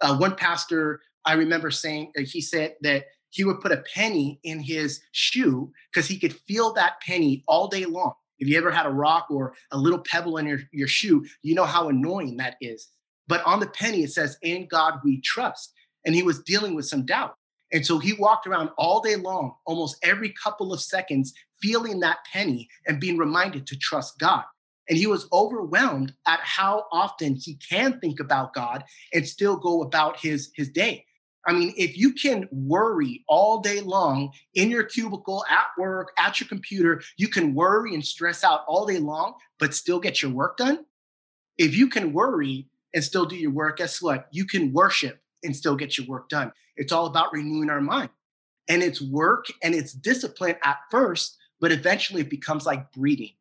Uh, 0.00 0.16
one 0.16 0.36
pastor 0.36 1.00
I 1.24 1.34
remember 1.34 1.70
saying, 1.70 2.12
uh, 2.16 2.22
he 2.22 2.40
said 2.40 2.76
that 2.82 3.06
he 3.30 3.44
would 3.44 3.60
put 3.60 3.72
a 3.72 3.84
penny 3.94 4.40
in 4.44 4.60
his 4.60 5.00
shoe 5.12 5.70
because 5.92 6.08
he 6.08 6.18
could 6.18 6.32
feel 6.32 6.72
that 6.74 7.00
penny 7.02 7.44
all 7.46 7.68
day 7.68 7.84
long. 7.84 8.14
If 8.38 8.48
you 8.48 8.56
ever 8.56 8.70
had 8.70 8.86
a 8.86 8.90
rock 8.90 9.26
or 9.28 9.54
a 9.72 9.76
little 9.76 9.98
pebble 9.98 10.38
in 10.38 10.46
your, 10.46 10.60
your 10.72 10.88
shoe, 10.88 11.26
you 11.42 11.54
know 11.54 11.64
how 11.64 11.88
annoying 11.88 12.36
that 12.38 12.56
is. 12.60 12.88
But 13.28 13.44
on 13.44 13.60
the 13.60 13.68
penny, 13.68 14.02
it 14.02 14.12
says, 14.12 14.36
In 14.42 14.66
God 14.66 15.00
we 15.04 15.20
trust. 15.20 15.72
And 16.04 16.14
he 16.14 16.22
was 16.22 16.40
dealing 16.40 16.74
with 16.74 16.86
some 16.86 17.04
doubt. 17.04 17.34
And 17.72 17.84
so 17.84 17.98
he 17.98 18.14
walked 18.14 18.46
around 18.46 18.70
all 18.78 19.00
day 19.00 19.16
long, 19.16 19.54
almost 19.66 19.98
every 20.02 20.30
couple 20.42 20.72
of 20.72 20.80
seconds, 20.80 21.34
feeling 21.60 22.00
that 22.00 22.18
penny 22.32 22.68
and 22.86 23.00
being 23.00 23.18
reminded 23.18 23.66
to 23.66 23.76
trust 23.76 24.18
God. 24.18 24.44
And 24.88 24.96
he 24.96 25.06
was 25.06 25.28
overwhelmed 25.32 26.14
at 26.26 26.40
how 26.40 26.86
often 26.90 27.34
he 27.34 27.56
can 27.56 28.00
think 28.00 28.20
about 28.20 28.54
God 28.54 28.84
and 29.12 29.28
still 29.28 29.56
go 29.56 29.82
about 29.82 30.18
his, 30.18 30.50
his 30.54 30.70
day. 30.70 31.04
I 31.46 31.52
mean, 31.52 31.74
if 31.76 31.96
you 31.96 32.12
can 32.14 32.48
worry 32.50 33.24
all 33.28 33.60
day 33.60 33.80
long 33.80 34.32
in 34.54 34.70
your 34.70 34.84
cubicle, 34.84 35.44
at 35.48 35.66
work, 35.76 36.12
at 36.18 36.40
your 36.40 36.48
computer, 36.48 37.02
you 37.16 37.28
can 37.28 37.54
worry 37.54 37.94
and 37.94 38.04
stress 38.04 38.44
out 38.44 38.64
all 38.66 38.86
day 38.86 38.98
long, 38.98 39.34
but 39.58 39.74
still 39.74 40.00
get 40.00 40.22
your 40.22 40.30
work 40.30 40.56
done. 40.56 40.84
If 41.58 41.76
you 41.76 41.88
can 41.88 42.12
worry 42.12 42.68
and 42.94 43.04
still 43.04 43.26
do 43.26 43.36
your 43.36 43.50
work, 43.50 43.78
guess 43.78 44.00
what? 44.00 44.28
You 44.30 44.44
can 44.44 44.72
worship 44.72 45.20
and 45.44 45.54
still 45.54 45.76
get 45.76 45.98
your 45.98 46.06
work 46.06 46.28
done. 46.28 46.52
It's 46.76 46.92
all 46.92 47.06
about 47.06 47.32
renewing 47.32 47.70
our 47.70 47.80
mind. 47.80 48.10
And 48.68 48.82
it's 48.82 49.00
work 49.00 49.46
and 49.62 49.74
it's 49.74 49.92
discipline 49.92 50.56
at 50.62 50.78
first, 50.90 51.36
but 51.60 51.72
eventually 51.72 52.22
it 52.22 52.30
becomes 52.30 52.66
like 52.66 52.92
breathing. 52.92 53.32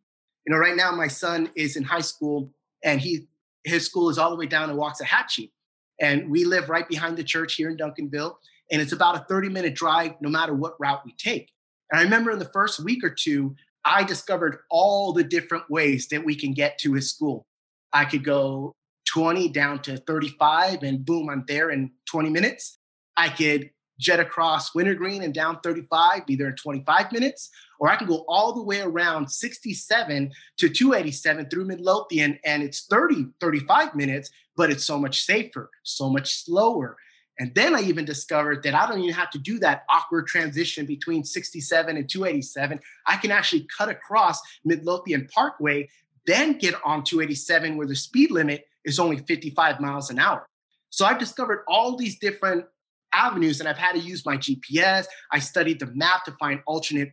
You 0.46 0.54
know, 0.54 0.60
right 0.60 0.76
now 0.76 0.92
my 0.92 1.08
son 1.08 1.50
is 1.56 1.76
in 1.76 1.84
high 1.84 2.02
school 2.02 2.52
and 2.84 3.02
he 3.02 3.28
his 3.64 3.86
school 3.86 4.10
is 4.10 4.18
all 4.18 4.30
the 4.30 4.38
way 4.38 4.46
down 4.46 4.70
in 4.70 4.78
Waxahachie. 4.78 5.52
And 6.00 6.30
we 6.30 6.46
live 6.46 6.70
right 6.70 6.88
behind 6.88 7.18
the 7.18 7.24
church 7.24 7.56
here 7.56 7.70
in 7.70 7.76
Duncanville. 7.76 8.36
And 8.72 8.82
it's 8.82 8.94
about 8.94 9.16
a 9.16 9.26
30 9.28 9.50
minute 9.50 9.76
drive 9.76 10.14
no 10.22 10.30
matter 10.30 10.54
what 10.54 10.80
route 10.80 11.02
we 11.06 11.14
take. 11.18 11.52
And 11.92 12.00
I 12.00 12.04
remember 12.04 12.32
in 12.32 12.40
the 12.40 12.46
first 12.54 12.80
week 12.80 13.04
or 13.04 13.10
two, 13.10 13.56
I 13.84 14.04
discovered 14.04 14.60
all 14.70 15.14
the 15.14 15.24
different 15.24 15.70
ways 15.70 16.08
that 16.10 16.24
we 16.24 16.36
can 16.36 16.54
get 16.54 16.78
to 16.80 16.94
his 16.94 17.10
school. 17.10 17.46
I 17.94 18.06
could 18.06 18.24
go 18.24 18.76
20 19.18 19.50
down 19.50 19.80
to 19.80 19.98
35, 19.98 20.84
and 20.84 21.04
boom, 21.04 21.28
I'm 21.28 21.44
there 21.48 21.72
in 21.72 21.90
20 22.06 22.30
minutes. 22.30 22.78
I 23.18 23.30
could 23.30 23.72
jet 24.00 24.20
across 24.20 24.76
Wintergreen 24.76 25.24
and 25.24 25.34
down 25.34 25.60
35, 25.62 26.28
be 26.28 26.36
there 26.36 26.50
in 26.50 26.56
25 26.56 27.12
minutes, 27.12 27.50
or 27.80 27.90
I 27.90 27.96
can 27.96 28.08
go 28.08 28.26
all 28.28 28.54
the 28.54 28.62
way 28.62 28.82
around 28.82 29.32
67 29.32 30.32
to 30.60 30.70
287 30.70 31.50
through 31.50 31.66
Midlothian, 31.66 32.38
and 32.46 32.62
it's 32.62 32.86
30, 32.92 33.30
35 33.42 33.96
minutes, 33.96 34.30
but 34.56 34.70
it's 34.70 34.86
so 34.86 35.00
much 35.00 35.24
safer, 35.24 35.72
so 35.82 36.12
much 36.12 36.36
slower. 36.44 36.96
And 37.40 37.56
then 37.56 37.74
I 37.74 37.82
even 37.82 38.06
discovered 38.06 38.62
that 38.62 38.76
I 38.76 38.88
don't 38.88 39.00
even 39.00 39.16
have 39.16 39.32
to 39.32 39.40
do 39.40 39.58
that 39.60 39.86
awkward 39.90 40.28
transition 40.28 40.86
between 40.86 41.24
67 41.24 41.98
and 41.98 42.08
287. 42.08 42.80
I 43.08 43.18
can 43.18 43.32
actually 43.32 43.68
cut 43.76 43.90
across 43.90 44.40
Midlothian 44.64 45.28
Parkway, 45.34 45.90
then 46.28 46.60
get 46.60 46.76
on 46.86 47.04
287 47.04 47.78
where 47.78 47.88
the 47.88 47.96
speed 47.96 48.30
limit 48.30 48.66
is 48.88 48.98
only 48.98 49.18
55 49.18 49.80
miles 49.80 50.10
an 50.10 50.18
hour. 50.18 50.48
So 50.90 51.06
I've 51.06 51.20
discovered 51.20 51.64
all 51.68 51.96
these 51.96 52.18
different 52.18 52.66
avenues 53.14 53.60
and 53.60 53.70
I've 53.70 53.78
had 53.78 53.94
to 53.94 54.00
use 54.00 54.26
my 54.26 54.38
GPS. 54.38 55.06
I 55.32 55.40
studied 55.40 55.80
the 55.80 55.88
map 55.88 56.24
to 56.26 56.32
find 56.40 56.62
alternate 56.66 57.12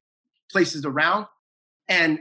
places 0.51 0.85
around. 0.87 1.27
And 1.89 2.21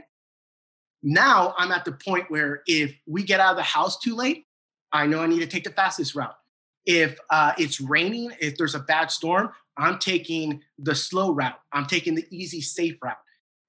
now 1.03 1.53
I'm 1.57 1.71
at 1.71 1.85
the 1.85 1.91
point 1.91 2.25
where 2.29 2.63
if 2.65 2.95
we 3.05 3.23
get 3.23 3.39
out 3.39 3.51
of 3.51 3.57
the 3.57 3.63
house 3.63 3.99
too 3.99 4.15
late, 4.15 4.45
I 4.91 5.05
know 5.05 5.21
I 5.21 5.27
need 5.27 5.39
to 5.39 5.47
take 5.47 5.63
the 5.63 5.71
fastest 5.71 6.15
route. 6.15 6.35
If 6.85 7.17
uh, 7.29 7.53
it's 7.57 7.79
raining, 7.79 8.31
if 8.41 8.57
there's 8.57 8.75
a 8.75 8.79
bad 8.79 9.11
storm, 9.11 9.51
I'm 9.77 9.99
taking 9.99 10.61
the 10.77 10.95
slow 10.95 11.31
route. 11.31 11.59
I'm 11.71 11.85
taking 11.85 12.15
the 12.15 12.25
easy, 12.29 12.61
safe 12.61 12.95
route. 13.01 13.17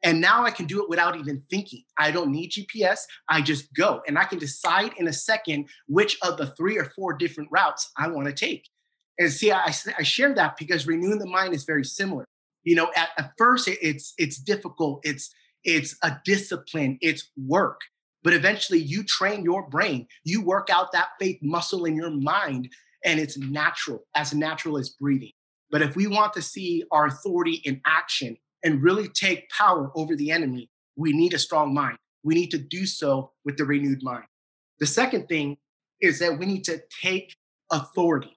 And 0.04 0.20
now 0.20 0.44
I 0.44 0.50
can 0.50 0.66
do 0.66 0.82
it 0.82 0.90
without 0.90 1.16
even 1.16 1.42
thinking. 1.50 1.82
I 1.98 2.10
don't 2.10 2.30
need 2.30 2.52
GPS. 2.52 3.00
I 3.30 3.40
just 3.40 3.74
go 3.74 4.02
and 4.06 4.18
I 4.18 4.24
can 4.24 4.38
decide 4.38 4.92
in 4.98 5.08
a 5.08 5.12
second 5.12 5.68
which 5.88 6.18
of 6.22 6.36
the 6.36 6.48
three 6.48 6.78
or 6.78 6.84
four 6.84 7.14
different 7.14 7.48
routes 7.50 7.90
I 7.96 8.08
want 8.08 8.26
to 8.28 8.34
take. 8.34 8.68
And 9.18 9.32
see, 9.32 9.50
I, 9.50 9.72
I 9.98 10.02
share 10.02 10.34
that 10.34 10.56
because 10.58 10.86
renewing 10.86 11.18
the 11.18 11.26
mind 11.26 11.54
is 11.54 11.64
very 11.64 11.84
similar. 11.84 12.26
You 12.64 12.76
know, 12.76 12.90
at, 12.94 13.08
at 13.16 13.32
first 13.38 13.68
it's 13.68 14.12
it's 14.18 14.38
difficult. 14.38 15.00
It's 15.04 15.32
it's 15.64 15.96
a 16.02 16.18
discipline. 16.24 16.98
It's 17.00 17.30
work. 17.36 17.80
But 18.22 18.34
eventually 18.34 18.80
you 18.80 19.04
train 19.04 19.42
your 19.42 19.68
brain. 19.68 20.06
You 20.24 20.42
work 20.42 20.68
out 20.70 20.92
that 20.92 21.08
faith 21.20 21.38
muscle 21.42 21.84
in 21.84 21.96
your 21.96 22.10
mind, 22.10 22.68
and 23.04 23.20
it's 23.20 23.38
natural, 23.38 24.04
as 24.14 24.34
natural 24.34 24.78
as 24.78 24.90
breathing. 24.90 25.32
But 25.70 25.82
if 25.82 25.96
we 25.96 26.06
want 26.06 26.32
to 26.34 26.42
see 26.42 26.84
our 26.90 27.06
authority 27.06 27.60
in 27.64 27.80
action, 27.86 28.36
and 28.64 28.82
really 28.82 29.08
take 29.08 29.48
power 29.50 29.92
over 29.94 30.16
the 30.16 30.30
enemy, 30.30 30.70
we 30.96 31.12
need 31.12 31.34
a 31.34 31.38
strong 31.38 31.74
mind. 31.74 31.98
We 32.22 32.34
need 32.34 32.50
to 32.50 32.58
do 32.58 32.86
so 32.86 33.32
with 33.44 33.58
the 33.58 33.64
renewed 33.64 34.02
mind. 34.02 34.24
The 34.80 34.86
second 34.86 35.28
thing 35.28 35.58
is 36.00 36.18
that 36.18 36.38
we 36.38 36.46
need 36.46 36.64
to 36.64 36.82
take 37.02 37.36
authority. 37.70 38.36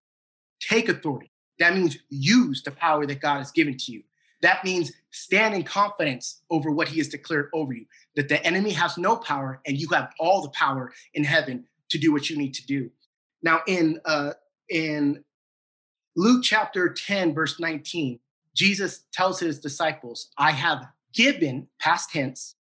Take 0.61 0.89
authority. 0.89 1.31
That 1.59 1.75
means 1.75 1.97
use 2.09 2.61
the 2.63 2.71
power 2.71 3.05
that 3.05 3.21
God 3.21 3.37
has 3.37 3.51
given 3.51 3.77
to 3.77 3.91
you. 3.91 4.03
That 4.41 4.63
means 4.63 4.91
stand 5.11 5.55
in 5.55 5.63
confidence 5.63 6.41
over 6.51 6.69
what 6.69 6.89
he 6.89 6.99
has 6.99 7.07
declared 7.07 7.49
over 7.53 7.73
you, 7.73 7.85
that 8.15 8.29
the 8.29 8.45
enemy 8.45 8.71
has 8.71 8.97
no 8.97 9.15
power 9.15 9.61
and 9.65 9.77
you 9.77 9.87
have 9.89 10.11
all 10.19 10.41
the 10.41 10.49
power 10.49 10.91
in 11.15 11.23
heaven 11.23 11.65
to 11.89 11.97
do 11.97 12.11
what 12.11 12.29
you 12.29 12.37
need 12.37 12.53
to 12.53 12.65
do. 12.65 12.91
Now, 13.41 13.61
in, 13.67 13.99
uh, 14.05 14.33
in 14.69 15.23
Luke 16.15 16.43
chapter 16.43 16.93
10, 16.93 17.33
verse 17.33 17.59
19, 17.59 18.19
Jesus 18.57 19.05
tells 19.13 19.39
his 19.39 19.59
disciples, 19.59 20.31
I 20.37 20.51
have 20.51 20.87
given, 21.13 21.67
past 21.79 22.09
tense, 22.09 22.55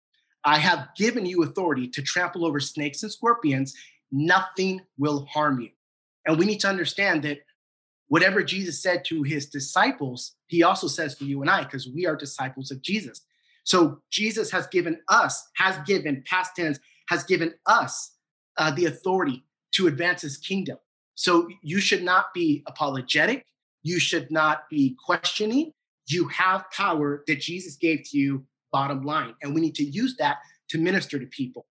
I 0.45 0.59
have 0.59 0.89
given 0.97 1.27
you 1.27 1.43
authority 1.43 1.87
to 1.89 2.03
trample 2.03 2.45
over 2.47 2.59
snakes 2.59 3.03
and 3.03 3.13
scorpions. 3.13 3.75
Nothing 4.11 4.81
will 4.99 5.27
harm 5.27 5.61
you. 5.61 5.69
And 6.27 6.39
we 6.39 6.47
need 6.47 6.61
to 6.61 6.69
understand 6.69 7.23
that 7.25 7.41
whatever 8.09 8.43
Jesus 8.43 8.83
said 8.83 9.05
to 9.07 9.23
his 9.23 9.47
disciples, 9.47 10.35
he 10.47 10.63
also 10.63 10.87
says 10.87 11.15
to 11.17 11.25
you 11.25 11.43
and 11.43 11.51
I, 11.51 11.65
because 11.65 11.89
we 11.89 12.07
are 12.07 12.17
disciples 12.17 12.71
of 12.71 12.83
Jesus. 12.83 13.21
So 13.65 14.01
Jesus 14.11 14.51
has 14.51 14.67
given 14.67 14.99
us, 15.09 15.49
has 15.57 15.79
given, 15.87 16.25
past 16.27 16.57
tense, 16.57 16.81
has 17.09 17.23
given 17.25 17.55
us 17.67 18.13
uh, 18.57 18.71
the 18.71 18.87
authority 18.87 19.45
to 19.73 19.87
advance 19.87 20.23
his 20.23 20.37
kingdom. 20.39 20.79
So 21.15 21.49
you 21.63 21.81
should 21.81 22.03
not 22.03 22.35
be 22.35 22.63
apologetic. 22.67 23.47
You 23.83 24.01
should 24.01 24.31
not 24.31 24.69
be 24.71 24.97
questioning 25.05 25.73
you 26.07 26.29
have 26.29 26.71
power 26.71 27.23
that 27.27 27.41
Jesus 27.41 27.77
gave 27.77 28.03
to 28.11 28.19
you, 28.19 28.45
bottom 28.73 29.03
line. 29.03 29.35
And 29.43 29.55
we 29.55 29.61
need 29.61 29.75
to 29.77 29.85
use 29.85 30.17
that 30.19 30.39
to 30.71 30.79
minister 30.79 31.19
to 31.19 31.27
people. 31.27 31.67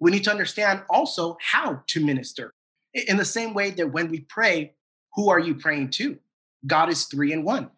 We 0.00 0.10
need 0.10 0.24
to 0.24 0.30
understand 0.30 0.82
also 0.90 1.36
how 1.40 1.82
to 1.88 2.04
minister. 2.04 2.54
In 2.94 3.16
the 3.16 3.24
same 3.24 3.54
way 3.54 3.70
that 3.70 3.92
when 3.92 4.10
we 4.10 4.20
pray, 4.20 4.74
who 5.14 5.28
are 5.28 5.38
you 5.38 5.54
praying 5.54 5.90
to? 5.92 6.18
God 6.66 6.88
is 6.88 7.04
three 7.04 7.32
in 7.32 7.44
one. 7.44 7.70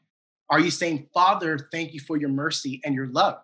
Are 0.51 0.61
you 0.61 0.71
saying, 0.71 1.09
Father, 1.12 1.69
thank 1.73 1.92
you 1.92 2.01
for 2.01 2.16
your 2.16 2.29
mercy 2.29 2.81
and 2.85 2.95
your 2.95 3.09
love? 3.09 3.38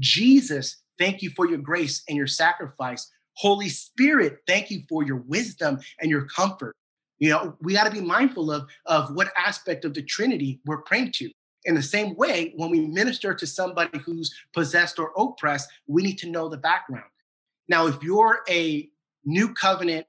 Jesus, 0.00 0.82
thank 0.98 1.22
you 1.22 1.30
for 1.30 1.48
your 1.48 1.58
grace 1.58 2.02
and 2.08 2.16
your 2.16 2.26
sacrifice. 2.26 3.10
Holy 3.34 3.68
Spirit, 3.68 4.38
thank 4.46 4.70
you 4.70 4.82
for 4.88 5.04
your 5.04 5.22
wisdom 5.28 5.78
and 6.00 6.10
your 6.10 6.24
comfort. 6.24 6.74
You 7.18 7.30
know, 7.30 7.56
we 7.60 7.74
got 7.74 7.84
to 7.84 7.90
be 7.90 8.00
mindful 8.00 8.50
of, 8.50 8.68
of 8.86 9.14
what 9.14 9.32
aspect 9.36 9.84
of 9.84 9.94
the 9.94 10.02
Trinity 10.02 10.60
we're 10.64 10.82
praying 10.82 11.12
to. 11.16 11.30
In 11.68 11.74
the 11.74 11.82
same 11.82 12.16
way, 12.16 12.54
when 12.56 12.70
we 12.70 12.80
minister 12.80 13.34
to 13.34 13.46
somebody 13.46 13.98
who's 13.98 14.34
possessed 14.54 14.98
or 14.98 15.12
oppressed, 15.18 15.68
we 15.86 16.02
need 16.02 16.16
to 16.18 16.30
know 16.30 16.48
the 16.48 16.56
background. 16.56 17.04
Now, 17.68 17.86
if 17.86 18.02
you're 18.02 18.40
a 18.48 18.88
new 19.26 19.52
covenant 19.52 20.06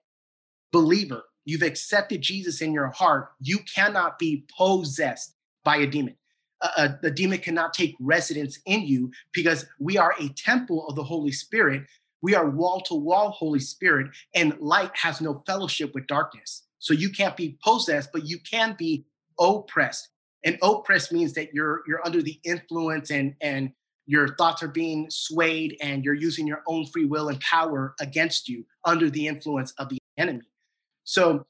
believer, 0.71 1.23
you've 1.43 1.61
accepted 1.61 2.21
Jesus 2.21 2.61
in 2.61 2.71
your 2.71 2.87
heart, 2.87 3.31
you 3.41 3.59
cannot 3.75 4.17
be 4.17 4.45
possessed 4.57 5.35
by 5.65 5.75
a 5.75 5.85
demon. 5.85 6.15
The 6.77 7.11
demon 7.13 7.39
cannot 7.39 7.73
take 7.73 7.97
residence 7.99 8.59
in 8.65 8.83
you 8.83 9.11
because 9.33 9.65
we 9.79 9.97
are 9.97 10.15
a 10.17 10.29
temple 10.29 10.87
of 10.87 10.95
the 10.95 11.03
Holy 11.03 11.33
Spirit. 11.33 11.83
We 12.21 12.35
are 12.35 12.49
wall 12.49 12.79
to 12.83 12.95
wall 12.95 13.31
Holy 13.31 13.59
Spirit, 13.59 14.11
and 14.33 14.57
light 14.61 14.91
has 14.93 15.19
no 15.19 15.43
fellowship 15.45 15.93
with 15.93 16.07
darkness. 16.07 16.63
So 16.79 16.93
you 16.93 17.09
can't 17.09 17.35
be 17.35 17.57
possessed, 17.61 18.11
but 18.13 18.25
you 18.25 18.39
can 18.39 18.77
be 18.79 19.03
oppressed. 19.37 20.07
And 20.43 20.57
oppressed 20.61 21.11
means 21.11 21.33
that 21.33 21.53
you're 21.53 21.81
you're 21.87 22.05
under 22.05 22.21
the 22.21 22.39
influence 22.43 23.11
and 23.11 23.35
and 23.41 23.71
your 24.05 24.35
thoughts 24.35 24.63
are 24.63 24.69
being 24.69 25.07
swayed 25.11 25.77
and 25.81 26.03
you're 26.03 26.15
using 26.15 26.47
your 26.47 26.63
own 26.67 26.85
free 26.87 27.05
will 27.05 27.29
and 27.29 27.39
power 27.41 27.93
against 27.99 28.49
you 28.49 28.65
under 28.83 29.07
the 29.07 29.27
influence 29.27 29.71
of 29.77 29.87
the 29.89 29.99
enemy. 30.17 30.41
So 31.03 31.45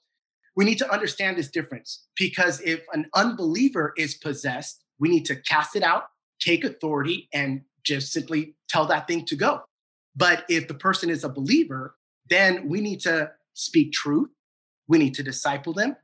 we 0.57 0.65
need 0.65 0.77
to 0.79 0.91
understand 0.91 1.37
this 1.37 1.49
difference 1.49 2.05
because 2.17 2.59
if 2.61 2.81
an 2.91 3.05
unbeliever 3.15 3.93
is 3.97 4.15
possessed, 4.15 4.83
we 4.99 5.07
need 5.07 5.23
to 5.27 5.37
cast 5.37 5.77
it 5.77 5.83
out, 5.83 6.07
take 6.41 6.65
authority, 6.65 7.29
and 7.33 7.61
just 7.83 8.11
simply 8.11 8.55
tell 8.67 8.85
that 8.87 9.07
thing 9.07 9.23
to 9.27 9.37
go. 9.37 9.61
But 10.15 10.43
if 10.49 10.67
the 10.67 10.73
person 10.73 11.09
is 11.09 11.23
a 11.23 11.29
believer, 11.29 11.95
then 12.29 12.67
we 12.67 12.81
need 12.81 12.99
to 13.01 13.31
speak 13.53 13.93
truth. 13.93 14.29
We 14.89 14.97
need 14.97 15.13
to 15.13 15.23
disciple 15.23 15.71
them 15.71 15.95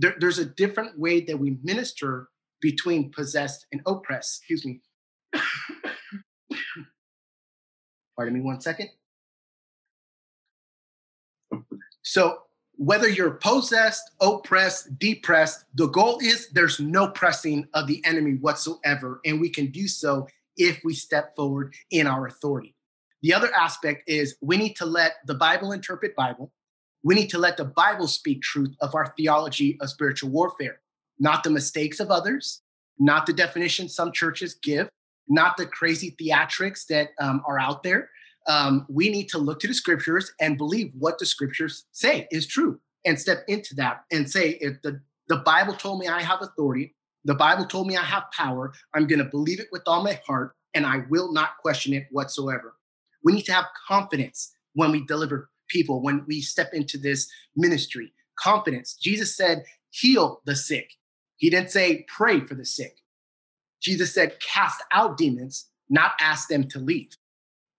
there, 0.00 0.16
there's 0.18 0.38
a 0.38 0.44
different 0.44 0.98
way 0.98 1.20
that 1.20 1.38
we 1.38 1.58
minister 1.62 2.28
between 2.60 3.10
possessed 3.12 3.66
and 3.70 3.82
oppressed. 3.86 4.38
Excuse 4.38 4.64
me. 4.64 4.80
Pardon 8.16 8.34
me 8.34 8.40
one 8.40 8.60
second. 8.60 8.88
So, 12.02 12.38
whether 12.76 13.08
you're 13.08 13.32
possessed, 13.32 14.10
oppressed, 14.22 14.98
depressed, 14.98 15.64
the 15.74 15.88
goal 15.88 16.18
is 16.22 16.48
there's 16.48 16.80
no 16.80 17.08
pressing 17.08 17.68
of 17.74 17.86
the 17.86 18.02
enemy 18.06 18.36
whatsoever. 18.36 19.20
And 19.26 19.38
we 19.38 19.50
can 19.50 19.66
do 19.70 19.86
so 19.86 20.26
if 20.56 20.80
we 20.82 20.94
step 20.94 21.36
forward 21.36 21.74
in 21.90 22.06
our 22.06 22.26
authority. 22.26 22.74
The 23.20 23.34
other 23.34 23.54
aspect 23.54 24.04
is 24.06 24.36
we 24.40 24.56
need 24.56 24.76
to 24.76 24.86
let 24.86 25.16
the 25.26 25.34
Bible 25.34 25.72
interpret 25.72 26.16
Bible. 26.16 26.50
We 27.02 27.14
need 27.14 27.30
to 27.30 27.38
let 27.38 27.56
the 27.56 27.64
Bible 27.64 28.06
speak 28.06 28.42
truth 28.42 28.74
of 28.80 28.94
our 28.94 29.14
theology 29.16 29.78
of 29.80 29.90
spiritual 29.90 30.30
warfare, 30.30 30.80
not 31.18 31.42
the 31.42 31.50
mistakes 31.50 32.00
of 32.00 32.10
others, 32.10 32.62
not 32.98 33.26
the 33.26 33.32
definition 33.32 33.88
some 33.88 34.12
churches 34.12 34.54
give, 34.62 34.88
not 35.28 35.56
the 35.56 35.66
crazy 35.66 36.14
theatrics 36.20 36.86
that 36.86 37.10
um, 37.20 37.42
are 37.46 37.58
out 37.58 37.82
there. 37.82 38.10
Um, 38.46 38.86
we 38.88 39.08
need 39.08 39.28
to 39.30 39.38
look 39.38 39.60
to 39.60 39.68
the 39.68 39.74
scriptures 39.74 40.32
and 40.40 40.58
believe 40.58 40.92
what 40.98 41.18
the 41.18 41.26
scriptures 41.26 41.86
say 41.92 42.26
is 42.30 42.46
true 42.46 42.80
and 43.06 43.18
step 43.18 43.44
into 43.48 43.74
that 43.76 44.04
and 44.10 44.30
say, 44.30 44.58
if 44.60 44.82
the, 44.82 45.00
the 45.28 45.36
Bible 45.36 45.74
told 45.74 46.00
me 46.00 46.08
I 46.08 46.22
have 46.22 46.42
authority, 46.42 46.94
the 47.24 47.34
Bible 47.34 47.66
told 47.66 47.86
me 47.86 47.96
I 47.96 48.02
have 48.02 48.24
power, 48.32 48.72
I'm 48.94 49.06
going 49.06 49.18
to 49.18 49.24
believe 49.24 49.60
it 49.60 49.68
with 49.72 49.82
all 49.86 50.02
my 50.02 50.20
heart 50.26 50.54
and 50.74 50.86
I 50.86 51.04
will 51.08 51.32
not 51.32 51.58
question 51.62 51.92
it 51.92 52.06
whatsoever. 52.10 52.74
We 53.22 53.32
need 53.32 53.44
to 53.46 53.52
have 53.52 53.66
confidence 53.86 54.52
when 54.74 54.90
we 54.90 55.04
deliver 55.04 55.50
people, 55.70 56.02
when 56.02 56.24
we 56.26 56.40
step 56.40 56.74
into 56.74 56.98
this 56.98 57.30
ministry. 57.56 58.12
Confidence. 58.38 58.94
Jesus 58.94 59.36
said, 59.36 59.64
heal 59.90 60.40
the 60.44 60.56
sick. 60.56 60.92
He 61.36 61.50
didn't 61.50 61.70
say 61.70 62.04
pray 62.08 62.40
for 62.40 62.54
the 62.54 62.64
sick. 62.64 62.96
Jesus 63.82 64.12
said 64.12 64.38
cast 64.40 64.82
out 64.92 65.16
demons, 65.16 65.68
not 65.88 66.12
ask 66.20 66.48
them 66.48 66.68
to 66.68 66.78
leave. 66.78 67.16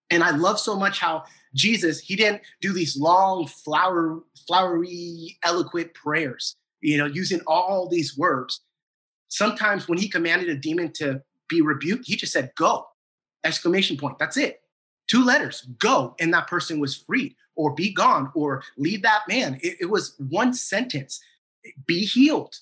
And 0.09 0.23
I 0.23 0.31
love 0.31 0.59
so 0.59 0.75
much 0.75 0.99
how 0.99 1.23
Jesus, 1.55 1.99
he 1.99 2.15
didn't 2.15 2.41
do 2.59 2.73
these 2.73 2.97
long, 2.97 3.47
flower, 3.47 4.19
flowery, 4.47 5.37
eloquent 5.43 5.93
prayers, 5.93 6.55
you 6.81 6.97
know, 6.97 7.05
using 7.05 7.39
all 7.47 7.87
these 7.87 8.17
words. 8.17 8.61
Sometimes 9.29 9.87
when 9.87 9.97
he 9.97 10.09
commanded 10.09 10.49
a 10.49 10.55
demon 10.55 10.91
to 10.93 11.21
be 11.47 11.61
rebuked, 11.61 12.05
he 12.05 12.15
just 12.15 12.33
said, 12.33 12.51
go, 12.57 12.85
exclamation 13.43 13.95
point. 13.97 14.19
That's 14.19 14.37
it. 14.37 14.61
Two 15.07 15.23
letters, 15.23 15.67
go. 15.79 16.15
And 16.19 16.33
that 16.33 16.47
person 16.47 16.79
was 16.79 16.95
freed, 16.95 17.35
or 17.55 17.73
be 17.73 17.93
gone, 17.93 18.31
or 18.33 18.63
leave 18.77 19.01
that 19.01 19.21
man. 19.27 19.59
It, 19.61 19.77
it 19.81 19.89
was 19.89 20.15
one 20.17 20.53
sentence 20.53 21.21
be 21.85 22.05
healed 22.05 22.57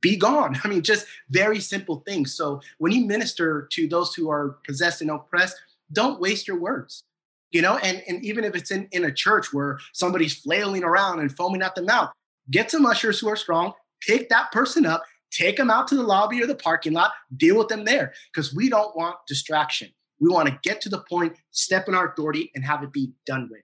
be 0.00 0.16
gone. 0.16 0.56
I 0.64 0.68
mean, 0.68 0.82
just 0.82 1.06
very 1.30 1.60
simple 1.60 2.02
things. 2.06 2.34
So 2.34 2.60
when 2.78 2.92
you 2.92 3.06
minister 3.06 3.68
to 3.72 3.88
those 3.88 4.14
who 4.14 4.30
are 4.30 4.58
possessed 4.66 5.00
and 5.00 5.10
oppressed, 5.10 5.56
don't 5.92 6.20
waste 6.20 6.46
your 6.46 6.58
words. 6.58 7.02
You 7.50 7.62
know, 7.62 7.78
and, 7.78 8.02
and 8.06 8.22
even 8.22 8.44
if 8.44 8.54
it's 8.54 8.70
in, 8.70 8.88
in 8.92 9.04
a 9.04 9.12
church 9.12 9.54
where 9.54 9.78
somebody's 9.94 10.34
flailing 10.34 10.84
around 10.84 11.20
and 11.20 11.34
foaming 11.34 11.62
at 11.62 11.74
the 11.74 11.82
mouth, 11.82 12.10
get 12.50 12.70
some 12.70 12.84
ushers 12.84 13.18
who 13.18 13.28
are 13.28 13.36
strong, 13.36 13.72
pick 14.06 14.28
that 14.28 14.52
person 14.52 14.84
up, 14.84 15.02
take 15.30 15.56
them 15.56 15.70
out 15.70 15.88
to 15.88 15.94
the 15.94 16.02
lobby 16.02 16.42
or 16.42 16.46
the 16.46 16.54
parking 16.54 16.92
lot, 16.92 17.12
deal 17.34 17.56
with 17.56 17.68
them 17.68 17.86
there. 17.86 18.12
Because 18.30 18.54
we 18.54 18.68
don't 18.68 18.94
want 18.94 19.16
distraction. 19.26 19.88
We 20.20 20.28
want 20.28 20.48
to 20.48 20.58
get 20.62 20.82
to 20.82 20.90
the 20.90 21.04
point, 21.08 21.36
step 21.52 21.88
in 21.88 21.94
our 21.94 22.12
authority, 22.12 22.50
and 22.54 22.64
have 22.64 22.82
it 22.82 22.92
be 22.92 23.12
done 23.24 23.48
with. 23.50 23.62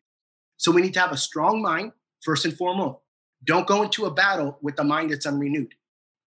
So 0.65 0.73
we 0.73 0.81
need 0.81 0.95
to 0.95 1.01
have 1.01 1.13
a 1.13 1.19
strong 1.19 1.61
mind, 1.61 1.93
first 2.23 2.47
and 2.47 2.57
foremost. 2.57 2.97
Don't 3.45 3.67
go 3.67 3.83
into 3.83 4.07
a 4.07 4.11
battle 4.11 4.57
with 4.63 4.79
a 4.79 4.83
mind 4.83 5.11
that's 5.11 5.27
unrenewed. 5.27 5.75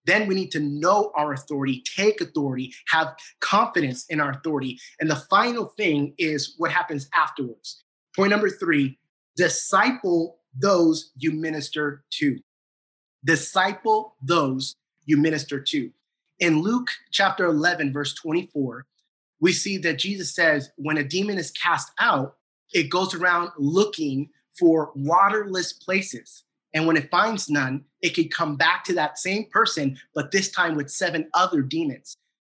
Then 0.05 0.27
we 0.27 0.35
need 0.35 0.51
to 0.51 0.59
know 0.59 1.11
our 1.15 1.33
authority, 1.33 1.81
take 1.95 2.21
authority, 2.21 2.71
have 2.89 3.15
confidence 3.39 4.05
in 4.09 4.21
our 4.21 4.29
authority. 4.29 4.77
And 4.99 5.09
the 5.09 5.15
final 5.15 5.73
thing 5.75 6.13
is 6.19 6.53
what 6.59 6.71
happens 6.71 7.09
afterwards. 7.15 7.83
Point 8.15 8.29
number 8.29 8.47
three 8.51 8.99
disciple 9.35 10.37
those 10.55 11.13
you 11.17 11.31
minister 11.31 12.03
to. 12.19 12.37
Disciple 13.25 14.17
those 14.21 14.75
you 15.05 15.17
minister 15.17 15.59
to. 15.59 15.89
In 16.39 16.61
Luke 16.61 16.89
chapter 17.11 17.47
11, 17.47 17.91
verse 17.91 18.13
24, 18.13 18.85
we 19.41 19.51
see 19.51 19.79
that 19.79 19.97
Jesus 19.97 20.35
says, 20.35 20.69
when 20.75 20.99
a 20.99 21.03
demon 21.03 21.39
is 21.39 21.49
cast 21.49 21.91
out, 21.99 22.35
it 22.77 22.89
goes 22.89 23.13
around 23.13 23.51
looking 23.57 24.29
for 24.57 24.91
waterless 24.95 25.73
places 25.73 26.43
and 26.73 26.85
when 26.85 26.97
it 26.97 27.09
finds 27.09 27.49
none, 27.49 27.85
it 28.03 28.11
could 28.11 28.31
come 28.31 28.55
back 28.55 28.83
to 28.85 28.93
that 28.93 29.17
same 29.17 29.45
person, 29.49 29.97
but 30.13 30.31
this 30.31 30.51
time 30.51 30.75
with 30.75 30.91
seven 30.91 31.27
other 31.33 31.63
demons. 31.63 32.15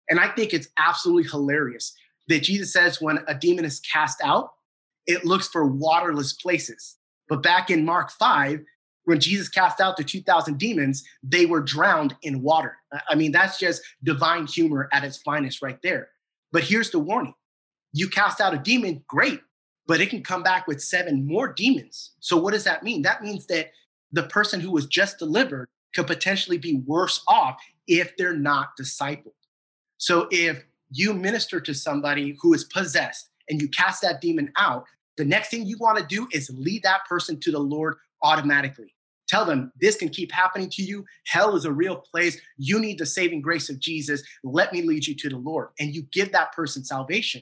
And 0.10 0.20
I 0.20 0.30
think 0.30 0.54
it's 0.54 0.70
absolutely 0.78 1.30
hilarious 1.30 1.94
that 2.28 2.42
Jesus 2.42 2.74
says 2.74 3.02
when 3.02 3.20
a 3.28 3.36
demon 3.36 3.64
is 3.64 3.80
cast 3.80 4.20
out, 4.24 4.54
it 5.06 5.26
looks 5.26 5.48
for 5.48 5.68
waterless 5.68 6.34
places. 6.34 6.98
But 7.30 7.44
back 7.44 7.70
in 7.70 7.86
Mark 7.86 8.10
5, 8.10 8.62
when 9.04 9.20
Jesus 9.20 9.50
cast 9.50 9.80
out 9.80 9.98
the 9.98 10.04
2,000 10.04 10.58
demons, 10.58 11.04
they 11.22 11.46
were 11.46 11.62
drowned 11.62 12.16
in 12.24 12.42
water. 12.42 12.76
I 13.08 13.16
mean, 13.16 13.32
that's 13.32 13.60
just 13.60 13.84
divine 14.04 14.48
humor 14.48 14.90
at 14.92 15.04
its 15.04 15.18
finest 15.18 15.62
right 15.62 15.82
there. 15.84 16.10
But 16.52 16.64
here's 16.64 16.90
the 16.90 17.00
warning 17.00 17.36
you 17.94 18.10
cast 18.10 18.42
out 18.42 18.54
a 18.54 18.58
demon, 18.58 19.04
great, 19.08 19.42
but 19.88 20.02
it 20.02 20.10
can 20.10 20.24
come 20.24 20.44
back 20.44 20.68
with 20.68 20.82
seven 20.82 21.26
more 21.26 21.52
demons. 21.54 22.12
So, 22.20 22.38
what 22.38 22.54
does 22.54 22.64
that 22.66 22.84
mean? 22.84 23.02
That 23.02 23.24
means 23.24 23.46
that 23.48 23.72
the 24.12 24.24
person 24.24 24.60
who 24.60 24.72
was 24.72 24.86
just 24.86 25.20
delivered 25.20 25.68
could 25.96 26.08
potentially 26.08 26.58
be 26.58 26.82
worse 26.86 27.24
off 27.28 27.58
if 27.88 28.16
they're 28.18 28.36
not 28.36 28.70
discipled. 28.80 29.34
So 29.98 30.28
if 30.32 30.64
you 30.92 31.14
minister 31.14 31.60
to 31.60 31.74
somebody 31.74 32.38
who 32.42 32.54
is 32.54 32.64
possessed 32.66 33.30
and 33.50 33.62
you 33.62 33.68
cast 33.70 34.02
that 34.02 34.22
demon 34.22 34.52
out, 34.58 34.86
the 35.18 35.26
next 35.26 35.50
thing 35.50 35.66
you 35.66 35.78
want 35.80 35.98
to 35.98 36.06
do 36.06 36.28
is 36.32 36.52
lead 36.54 36.84
that 36.84 37.06
person 37.10 37.40
to 37.40 37.52
the 37.52 37.60
Lord 37.60 37.96
automatically. 38.22 38.94
Tell 39.28 39.44
them 39.44 39.74
this 39.82 39.98
can 39.98 40.10
keep 40.10 40.32
happening 40.32 40.70
to 40.70 40.84
you. 40.84 41.04
Hell 41.26 41.56
is 41.56 41.66
a 41.66 41.72
real 41.72 41.98
place. 41.98 42.40
You 42.58 42.80
need 42.80 43.00
the 43.00 43.06
saving 43.06 43.42
grace 43.42 43.70
of 43.70 43.80
Jesus. 43.80 44.24
Let 44.44 44.72
me 44.72 44.84
lead 44.84 45.06
you 45.06 45.16
to 45.16 45.30
the 45.30 45.38
Lord. 45.38 45.70
And 45.80 45.94
you 45.94 46.04
give 46.14 46.32
that 46.32 46.54
person 46.54 46.86
salvation. 46.86 47.42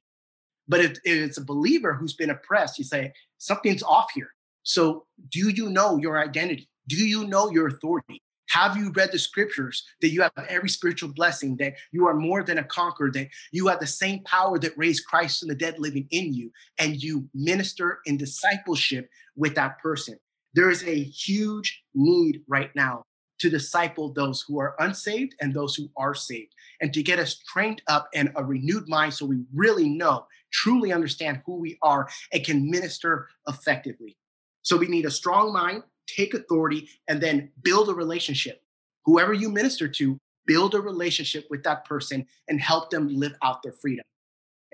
But 0.67 0.81
if, 0.81 0.91
if 1.03 1.17
it's 1.17 1.37
a 1.37 1.45
believer 1.45 1.93
who's 1.93 2.15
been 2.15 2.29
oppressed, 2.29 2.77
you 2.77 2.85
say, 2.85 3.13
something's 3.37 3.83
off 3.83 4.07
here. 4.13 4.29
So, 4.63 5.05
do 5.29 5.49
you 5.49 5.69
know 5.69 5.97
your 5.97 6.17
identity? 6.17 6.69
Do 6.87 6.95
you 6.95 7.27
know 7.27 7.51
your 7.51 7.67
authority? 7.67 8.21
Have 8.49 8.77
you 8.77 8.91
read 8.91 9.11
the 9.11 9.19
scriptures 9.19 9.83
that 10.01 10.09
you 10.09 10.21
have 10.21 10.31
every 10.47 10.69
spiritual 10.69 11.11
blessing, 11.13 11.57
that 11.57 11.73
you 11.91 12.07
are 12.07 12.13
more 12.13 12.43
than 12.43 12.57
a 12.57 12.63
conqueror, 12.63 13.11
that 13.11 13.27
you 13.51 13.67
have 13.67 13.79
the 13.79 13.87
same 13.87 14.23
power 14.23 14.57
that 14.59 14.77
raised 14.77 15.05
Christ 15.05 15.39
from 15.39 15.49
the 15.49 15.55
dead 15.55 15.79
living 15.79 16.07
in 16.11 16.33
you, 16.33 16.51
and 16.79 17.01
you 17.01 17.27
minister 17.33 17.99
in 18.05 18.17
discipleship 18.17 19.09
with 19.35 19.55
that 19.55 19.79
person? 19.79 20.17
There 20.53 20.69
is 20.69 20.83
a 20.83 21.03
huge 21.03 21.83
need 21.93 22.41
right 22.47 22.71
now 22.75 23.03
to 23.45 23.49
disciple 23.51 24.11
those 24.11 24.41
who 24.41 24.59
are 24.59 24.75
unsaved 24.79 25.35
and 25.39 25.53
those 25.53 25.75
who 25.75 25.87
are 25.95 26.15
saved, 26.15 26.55
and 26.81 26.91
to 26.91 27.03
get 27.03 27.19
us 27.19 27.35
trained 27.35 27.79
up 27.87 28.09
in 28.13 28.33
a 28.35 28.43
renewed 28.43 28.89
mind 28.89 29.13
so 29.13 29.23
we 29.23 29.43
really 29.53 29.87
know, 29.87 30.25
truly 30.51 30.91
understand 30.91 31.43
who 31.45 31.57
we 31.57 31.77
are, 31.83 32.09
and 32.33 32.43
can 32.43 32.67
minister 32.67 33.27
effectively. 33.47 34.17
So 34.63 34.77
we 34.77 34.87
need 34.87 35.05
a 35.05 35.11
strong 35.11 35.53
mind, 35.53 35.83
take 36.07 36.33
authority, 36.33 36.89
and 37.07 37.21
then 37.21 37.51
build 37.61 37.87
a 37.87 37.93
relationship. 37.93 38.63
Whoever 39.05 39.33
you 39.33 39.49
minister 39.49 39.87
to, 39.87 40.17
build 40.47 40.73
a 40.73 40.81
relationship 40.81 41.45
with 41.51 41.61
that 41.63 41.85
person 41.85 42.25
and 42.47 42.59
help 42.59 42.89
them 42.89 43.07
live 43.07 43.35
out 43.43 43.61
their 43.61 43.73
freedom. 43.73 44.05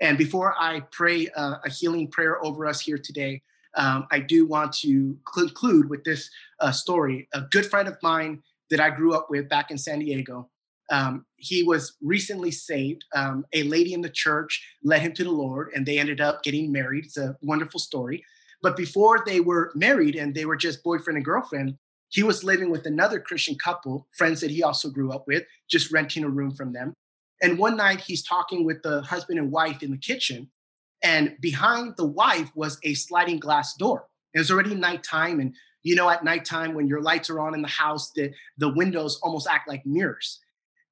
And 0.00 0.16
before 0.16 0.54
I 0.58 0.80
pray 0.92 1.28
uh, 1.36 1.56
a 1.62 1.68
healing 1.70 2.08
prayer 2.08 2.42
over 2.42 2.66
us 2.66 2.80
here 2.80 2.98
today, 2.98 3.42
um, 3.74 4.06
I 4.10 4.20
do 4.20 4.46
want 4.46 4.72
to 4.74 5.16
conclude 5.34 5.88
with 5.88 6.04
this 6.04 6.28
uh, 6.60 6.72
story. 6.72 7.28
A 7.32 7.42
good 7.50 7.66
friend 7.66 7.88
of 7.88 7.96
mine 8.02 8.42
that 8.72 8.80
I 8.80 8.90
grew 8.90 9.14
up 9.14 9.28
with 9.30 9.48
back 9.50 9.70
in 9.70 9.76
San 9.76 10.00
Diego, 10.00 10.48
um, 10.90 11.26
he 11.36 11.62
was 11.62 11.94
recently 12.02 12.50
saved. 12.50 13.04
Um, 13.14 13.44
a 13.52 13.62
lady 13.64 13.92
in 13.92 14.00
the 14.00 14.10
church 14.10 14.66
led 14.82 15.02
him 15.02 15.12
to 15.12 15.24
the 15.24 15.30
Lord, 15.30 15.70
and 15.74 15.86
they 15.86 15.98
ended 15.98 16.20
up 16.20 16.42
getting 16.42 16.72
married. 16.72 17.04
It's 17.04 17.18
a 17.18 17.36
wonderful 17.42 17.78
story. 17.78 18.24
But 18.62 18.76
before 18.76 19.22
they 19.26 19.40
were 19.40 19.72
married 19.74 20.16
and 20.16 20.34
they 20.34 20.46
were 20.46 20.56
just 20.56 20.82
boyfriend 20.82 21.18
and 21.18 21.24
girlfriend, 21.24 21.76
he 22.08 22.22
was 22.22 22.44
living 22.44 22.70
with 22.70 22.86
another 22.86 23.20
Christian 23.20 23.56
couple, 23.56 24.06
friends 24.16 24.40
that 24.40 24.50
he 24.50 24.62
also 24.62 24.88
grew 24.88 25.12
up 25.12 25.26
with, 25.26 25.44
just 25.70 25.92
renting 25.92 26.24
a 26.24 26.28
room 26.28 26.54
from 26.54 26.72
them. 26.72 26.94
And 27.42 27.58
one 27.58 27.76
night 27.76 28.00
he's 28.00 28.22
talking 28.22 28.64
with 28.64 28.82
the 28.82 29.02
husband 29.02 29.38
and 29.38 29.50
wife 29.52 29.82
in 29.82 29.90
the 29.90 29.98
kitchen, 29.98 30.50
and 31.02 31.36
behind 31.40 31.94
the 31.96 32.06
wife 32.06 32.50
was 32.54 32.78
a 32.84 32.94
sliding 32.94 33.38
glass 33.38 33.74
door. 33.74 34.06
It 34.34 34.38
was 34.38 34.50
already 34.50 34.74
nighttime, 34.74 35.40
and 35.40 35.54
you 35.82 35.94
know, 35.94 36.08
at 36.08 36.24
nighttime 36.24 36.74
when 36.74 36.86
your 36.86 37.00
lights 37.00 37.30
are 37.30 37.40
on 37.40 37.54
in 37.54 37.62
the 37.62 37.68
house, 37.68 38.10
the, 38.12 38.32
the 38.58 38.72
windows 38.72 39.18
almost 39.22 39.48
act 39.48 39.68
like 39.68 39.84
mirrors. 39.84 40.40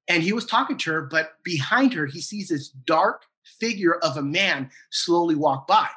And 0.09 0.23
he 0.23 0.33
was 0.33 0.47
talking 0.47 0.77
to 0.79 0.93
her, 0.93 1.03
but 1.03 1.35
behind 1.45 1.93
her, 1.95 2.07
he 2.07 2.21
sees 2.21 2.49
this 2.49 2.69
dark 2.69 3.23
figure 3.61 3.95
of 3.97 4.17
a 4.17 4.23
man 4.23 4.71
slowly 4.91 5.35
walk 5.35 5.67
by 5.67 5.89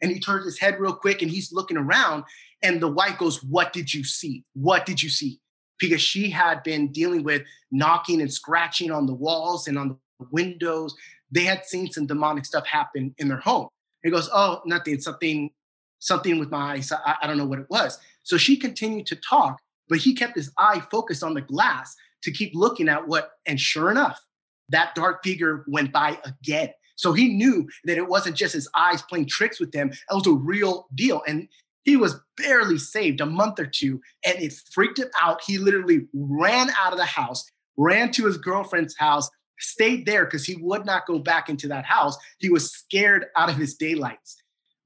and 0.00 0.10
he 0.10 0.20
turns 0.20 0.44
his 0.44 0.58
head 0.58 0.78
real 0.78 0.94
quick 0.94 1.20
and 1.20 1.30
he's 1.30 1.52
looking 1.52 1.76
around 1.76 2.24
and 2.62 2.80
the 2.80 2.88
wife 2.88 3.18
goes 3.18 3.42
what 3.42 3.72
did 3.72 3.92
you 3.92 4.04
see 4.04 4.44
what 4.54 4.86
did 4.86 5.02
you 5.02 5.10
see 5.10 5.40
because 5.82 6.00
she 6.00 6.30
had 6.30 6.62
been 6.62 6.92
dealing 6.92 7.24
with 7.24 7.42
knocking 7.72 8.20
and 8.20 8.32
scratching 8.32 8.92
on 8.92 9.04
the 9.06 9.12
walls 9.12 9.66
and 9.66 9.76
on 9.76 9.88
the 9.88 10.26
windows. 10.30 10.94
They 11.32 11.44
had 11.44 11.64
seen 11.66 11.90
some 11.90 12.06
demonic 12.06 12.44
stuff 12.44 12.66
happen 12.66 13.14
in 13.18 13.28
their 13.28 13.40
home. 13.40 13.68
He 14.04 14.10
goes, 14.10 14.30
"Oh, 14.32 14.62
nothing. 14.64 15.00
Something, 15.00 15.50
something 15.98 16.38
with 16.38 16.50
my 16.50 16.74
eyes. 16.74 16.92
I, 16.92 17.16
I 17.22 17.26
don't 17.26 17.36
know 17.36 17.46
what 17.46 17.58
it 17.58 17.66
was." 17.68 17.98
So 18.22 18.36
she 18.36 18.56
continued 18.56 19.06
to 19.06 19.16
talk, 19.16 19.60
but 19.88 19.98
he 19.98 20.14
kept 20.14 20.36
his 20.36 20.50
eye 20.58 20.82
focused 20.90 21.22
on 21.22 21.34
the 21.34 21.40
glass 21.40 21.94
to 22.22 22.30
keep 22.30 22.52
looking 22.54 22.88
at 22.88 23.08
what. 23.08 23.30
And 23.46 23.60
sure 23.60 23.90
enough, 23.90 24.20
that 24.68 24.94
dark 24.94 25.22
figure 25.24 25.64
went 25.66 25.92
by 25.92 26.18
again. 26.24 26.70
So 26.96 27.12
he 27.12 27.28
knew 27.28 27.68
that 27.84 27.96
it 27.96 28.08
wasn't 28.08 28.36
just 28.36 28.54
his 28.54 28.68
eyes 28.76 29.02
playing 29.02 29.26
tricks 29.26 29.58
with 29.58 29.74
him; 29.74 29.90
it 29.90 30.14
was 30.14 30.26
a 30.26 30.32
real 30.32 30.86
deal. 30.94 31.22
And 31.26 31.48
he 31.84 31.96
was 31.96 32.20
barely 32.36 32.78
saved 32.78 33.20
a 33.20 33.26
month 33.26 33.58
or 33.58 33.66
two, 33.66 34.00
and 34.24 34.38
it 34.38 34.54
freaked 34.72 34.98
him 34.98 35.08
out. 35.20 35.42
He 35.44 35.58
literally 35.58 36.06
ran 36.14 36.70
out 36.78 36.92
of 36.92 36.98
the 36.98 37.04
house, 37.04 37.44
ran 37.76 38.12
to 38.12 38.26
his 38.26 38.38
girlfriend's 38.38 38.96
house, 38.96 39.28
stayed 39.58 40.06
there 40.06 40.24
because 40.24 40.44
he 40.44 40.56
would 40.56 40.86
not 40.86 41.06
go 41.06 41.18
back 41.18 41.48
into 41.48 41.68
that 41.68 41.84
house. 41.84 42.16
He 42.38 42.50
was 42.50 42.70
scared 42.70 43.26
out 43.36 43.48
of 43.48 43.56
his 43.56 43.74
daylights. 43.74 44.36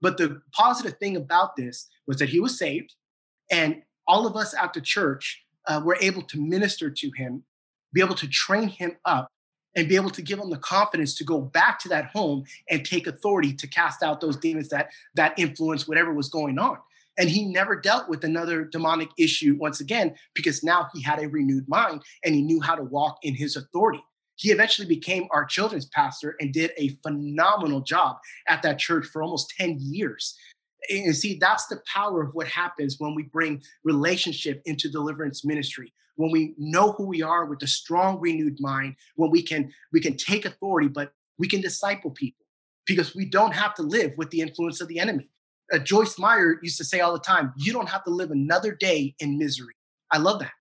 But 0.01 0.17
the 0.17 0.41
positive 0.53 0.99
thing 0.99 1.17
about 1.17 1.57
this 1.57 1.89
was 2.07 2.19
that 2.19 2.29
he 2.29 2.41
was 2.41 2.59
saved, 2.59 2.95
and 3.51 3.83
all 4.07 4.27
of 4.27 4.37
us 4.37 4.55
at 4.55 4.73
the 4.73 4.81
church 4.81 5.45
uh, 5.67 5.81
were 5.85 5.99
able 6.01 6.23
to 6.23 6.41
minister 6.41 6.91
to 6.91 7.11
him, 7.17 7.43
be 7.93 8.01
able 8.01 8.15
to 8.15 8.29
train 8.29 8.69
him 8.69 8.97
up, 9.05 9.31
and 9.75 9.89
be 9.89 9.97
able 9.97 10.11
to 10.11 10.23
give 10.23 10.39
him 10.39 10.51
the 10.51 10.59
confidence 10.59 11.15
to 11.15 11.25
go 11.25 11.41
back 11.41 11.79
to 11.81 11.89
that 11.89 12.07
home 12.07 12.45
and 12.71 12.85
take 12.85 13.07
authority 13.07 13.53
to 13.53 13.67
cast 13.67 14.03
out 14.03 14.21
those 14.21 14.37
demons 14.37 14.69
that 14.71 14.89
that 15.15 15.39
influence 15.39 15.87
whatever 15.87 16.13
was 16.13 16.29
going 16.29 16.59
on. 16.59 16.79
And 17.19 17.31
he 17.31 17.45
never 17.45 17.77
dealt 17.77 18.09
with 18.09 18.25
another 18.25 18.65
demonic 18.65 19.09
issue 19.19 19.57
once 19.59 19.81
again 19.81 20.15
because 20.35 20.63
now 20.63 20.89
he 20.95 21.03
had 21.03 21.19
a 21.19 21.29
renewed 21.29 21.69
mind 21.69 22.03
and 22.25 22.35
he 22.35 22.43
knew 22.43 22.61
how 22.61 22.75
to 22.75 22.83
walk 22.83 23.19
in 23.23 23.35
his 23.35 23.57
authority. 23.57 24.03
He 24.37 24.51
eventually 24.51 24.87
became 24.87 25.27
our 25.31 25.47
children's 25.47 25.87
pastor 25.87 26.37
and 26.41 26.53
did 26.53 26.73
a 26.77 26.91
phenomenal 27.03 27.81
job 27.81 28.19
at 28.49 28.63
that 28.63 28.79
church 28.79 29.07
for 29.07 29.23
almost 29.23 29.55
10 29.59 29.79
years. 29.81 30.37
And 30.91 31.17
see, 31.17 31.39
that's 31.41 31.67
the 31.67 31.81
power 31.93 32.23
of 32.23 32.35
what 32.35 32.47
happens 32.49 32.97
when 32.99 33.15
we 33.15 33.25
bring 33.25 33.63
relationship 33.85 34.63
into 34.65 34.91
deliverance 34.91 35.45
ministry. 35.45 35.93
When 36.17 36.31
we 36.31 36.55
know 36.57 36.93
who 36.93 37.07
we 37.07 37.23
are 37.23 37.45
with 37.45 37.63
a 37.63 37.67
strong, 37.67 38.21
renewed 38.21 38.59
mind, 38.61 38.97
when 39.17 39.31
we 39.31 39.43
can 39.43 39.73
we 39.93 40.01
can 40.01 40.17
take 40.17 40.45
authority, 40.45 40.89
but 40.89 41.13
we 41.39 41.49
can 41.49 41.61
disciple 41.61 42.11
people 42.11 42.47
because 42.87 43.15
we 43.15 43.27
don't 43.27 43.53
have 43.53 43.75
to 43.75 43.83
live 43.83 44.13
with 44.17 44.31
the 44.31 44.41
influence 44.41 44.81
of 44.81 44.89
the 44.89 44.99
enemy. 44.99 45.29
Uh, 45.73 45.79
Joyce 45.79 46.19
Meyer 46.19 46.59
used 46.63 46.79
to 46.79 46.85
say 46.85 47.01
all 47.01 47.13
the 47.13 47.19
time, 47.19 47.53
"You 47.57 47.73
don't 47.73 47.89
have 47.89 48.05
to 48.05 48.11
live 48.11 48.31
another 48.31 48.75
day 48.75 49.15
in 49.19 49.37
misery." 49.37 49.75
I 50.11 50.19
love 50.19 50.41
that. 50.41 50.53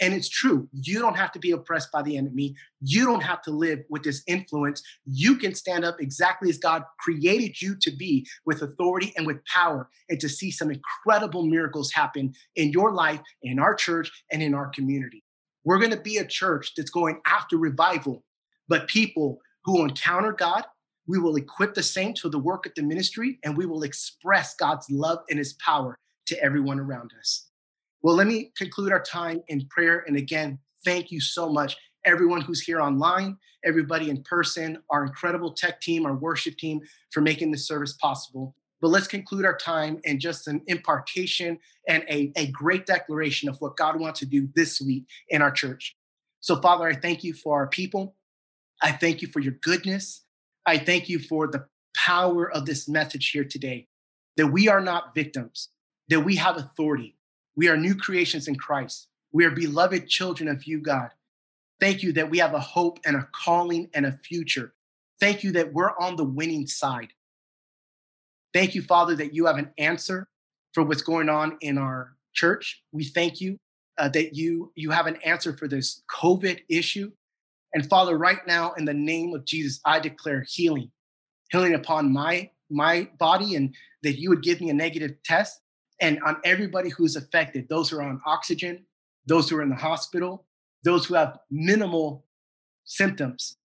And 0.00 0.14
it's 0.14 0.28
true. 0.28 0.68
You 0.72 1.00
don't 1.00 1.16
have 1.16 1.32
to 1.32 1.38
be 1.38 1.50
oppressed 1.50 1.90
by 1.90 2.02
the 2.02 2.16
enemy. 2.16 2.54
You 2.80 3.04
don't 3.04 3.22
have 3.22 3.42
to 3.42 3.50
live 3.50 3.80
with 3.88 4.02
this 4.02 4.22
influence. 4.26 4.82
You 5.04 5.36
can 5.36 5.54
stand 5.54 5.84
up 5.84 6.00
exactly 6.00 6.50
as 6.50 6.58
God 6.58 6.84
created 6.98 7.60
you 7.60 7.76
to 7.80 7.90
be 7.90 8.26
with 8.46 8.62
authority 8.62 9.12
and 9.16 9.26
with 9.26 9.44
power 9.46 9.88
and 10.08 10.20
to 10.20 10.28
see 10.28 10.50
some 10.50 10.70
incredible 10.70 11.46
miracles 11.46 11.92
happen 11.92 12.34
in 12.56 12.70
your 12.70 12.92
life, 12.92 13.20
in 13.42 13.58
our 13.58 13.74
church, 13.74 14.10
and 14.30 14.42
in 14.42 14.54
our 14.54 14.68
community. 14.68 15.24
We're 15.64 15.78
going 15.78 15.90
to 15.90 16.00
be 16.00 16.18
a 16.18 16.26
church 16.26 16.72
that's 16.76 16.90
going 16.90 17.20
after 17.26 17.56
revival, 17.56 18.24
but 18.68 18.88
people 18.88 19.40
who 19.64 19.82
encounter 19.82 20.32
God, 20.32 20.64
we 21.06 21.18
will 21.18 21.36
equip 21.36 21.74
the 21.74 21.82
saints 21.82 22.20
for 22.20 22.28
the 22.28 22.38
work 22.38 22.66
of 22.66 22.72
the 22.76 22.82
ministry, 22.82 23.38
and 23.44 23.56
we 23.56 23.66
will 23.66 23.82
express 23.82 24.54
God's 24.54 24.86
love 24.90 25.18
and 25.28 25.38
his 25.38 25.54
power 25.54 25.98
to 26.26 26.42
everyone 26.42 26.78
around 26.78 27.12
us. 27.18 27.49
Well, 28.02 28.16
let 28.16 28.26
me 28.26 28.50
conclude 28.56 28.92
our 28.92 29.02
time 29.02 29.42
in 29.48 29.66
prayer. 29.66 30.04
And 30.06 30.16
again, 30.16 30.58
thank 30.84 31.10
you 31.10 31.20
so 31.20 31.50
much, 31.50 31.76
everyone 32.04 32.40
who's 32.40 32.62
here 32.62 32.80
online, 32.80 33.36
everybody 33.64 34.08
in 34.08 34.22
person, 34.22 34.78
our 34.88 35.04
incredible 35.04 35.52
tech 35.52 35.80
team, 35.80 36.06
our 36.06 36.14
worship 36.14 36.56
team 36.56 36.80
for 37.10 37.20
making 37.20 37.50
this 37.50 37.66
service 37.66 37.92
possible. 37.92 38.54
But 38.80 38.88
let's 38.88 39.06
conclude 39.06 39.44
our 39.44 39.56
time 39.56 40.00
in 40.04 40.18
just 40.18 40.48
an 40.48 40.62
impartation 40.66 41.58
and 41.86 42.02
a, 42.08 42.32
a 42.36 42.46
great 42.46 42.86
declaration 42.86 43.50
of 43.50 43.60
what 43.60 43.76
God 43.76 44.00
wants 44.00 44.20
to 44.20 44.26
do 44.26 44.48
this 44.54 44.80
week 44.80 45.04
in 45.28 45.42
our 45.42 45.50
church. 45.50 45.94
So, 46.40 46.56
Father, 46.56 46.86
I 46.86 46.94
thank 46.94 47.22
you 47.22 47.34
for 47.34 47.56
our 47.56 47.66
people. 47.66 48.16
I 48.82 48.92
thank 48.92 49.20
you 49.20 49.28
for 49.28 49.40
your 49.40 49.52
goodness. 49.60 50.24
I 50.64 50.78
thank 50.78 51.10
you 51.10 51.18
for 51.18 51.46
the 51.46 51.66
power 51.94 52.50
of 52.50 52.64
this 52.64 52.88
message 52.88 53.28
here 53.28 53.44
today 53.44 53.88
that 54.38 54.46
we 54.46 54.68
are 54.68 54.80
not 54.80 55.14
victims, 55.14 55.68
that 56.08 56.20
we 56.20 56.36
have 56.36 56.56
authority, 56.56 57.16
we 57.60 57.68
are 57.68 57.76
new 57.76 57.94
creations 57.94 58.48
in 58.48 58.56
Christ. 58.56 59.08
We 59.32 59.44
are 59.44 59.50
beloved 59.50 60.08
children 60.08 60.48
of 60.48 60.64
you, 60.64 60.80
God. 60.80 61.10
Thank 61.78 62.02
you 62.02 62.10
that 62.14 62.30
we 62.30 62.38
have 62.38 62.54
a 62.54 62.58
hope 62.58 62.98
and 63.04 63.14
a 63.14 63.28
calling 63.32 63.90
and 63.92 64.06
a 64.06 64.12
future. 64.12 64.72
Thank 65.20 65.44
you 65.44 65.52
that 65.52 65.74
we're 65.74 65.92
on 65.98 66.16
the 66.16 66.24
winning 66.24 66.66
side. 66.66 67.08
Thank 68.54 68.74
you, 68.74 68.80
Father, 68.80 69.14
that 69.16 69.34
you 69.34 69.44
have 69.44 69.58
an 69.58 69.72
answer 69.76 70.26
for 70.72 70.84
what's 70.84 71.02
going 71.02 71.28
on 71.28 71.58
in 71.60 71.76
our 71.76 72.14
church. 72.32 72.82
We 72.92 73.04
thank 73.04 73.42
you 73.42 73.58
uh, 73.98 74.08
that 74.08 74.34
you 74.34 74.72
you 74.74 74.90
have 74.90 75.06
an 75.06 75.16
answer 75.16 75.54
for 75.54 75.68
this 75.68 76.02
COVID 76.10 76.60
issue. 76.70 77.12
And 77.74 77.86
Father, 77.86 78.16
right 78.16 78.40
now, 78.46 78.72
in 78.78 78.86
the 78.86 78.94
name 78.94 79.34
of 79.34 79.44
Jesus, 79.44 79.80
I 79.84 80.00
declare 80.00 80.46
healing, 80.48 80.90
healing 81.50 81.74
upon 81.74 82.10
my 82.10 82.52
my 82.70 83.10
body, 83.18 83.54
and 83.54 83.74
that 84.02 84.18
you 84.18 84.30
would 84.30 84.42
give 84.42 84.62
me 84.62 84.70
a 84.70 84.74
negative 84.74 85.22
test 85.26 85.60
and 86.00 86.18
on 86.24 86.36
everybody 86.44 86.88
who's 86.88 87.16
affected 87.16 87.68
those 87.68 87.90
who 87.90 87.98
are 87.98 88.02
on 88.02 88.20
oxygen, 88.26 88.84
those 89.26 89.48
who 89.48 89.56
are 89.56 89.62
in 89.62 89.68
the 89.68 89.76
hospital, 89.76 90.46
those 90.84 91.06
who 91.06 91.14
have 91.14 91.38
minimal 91.50 92.24
symptoms. 92.84 93.56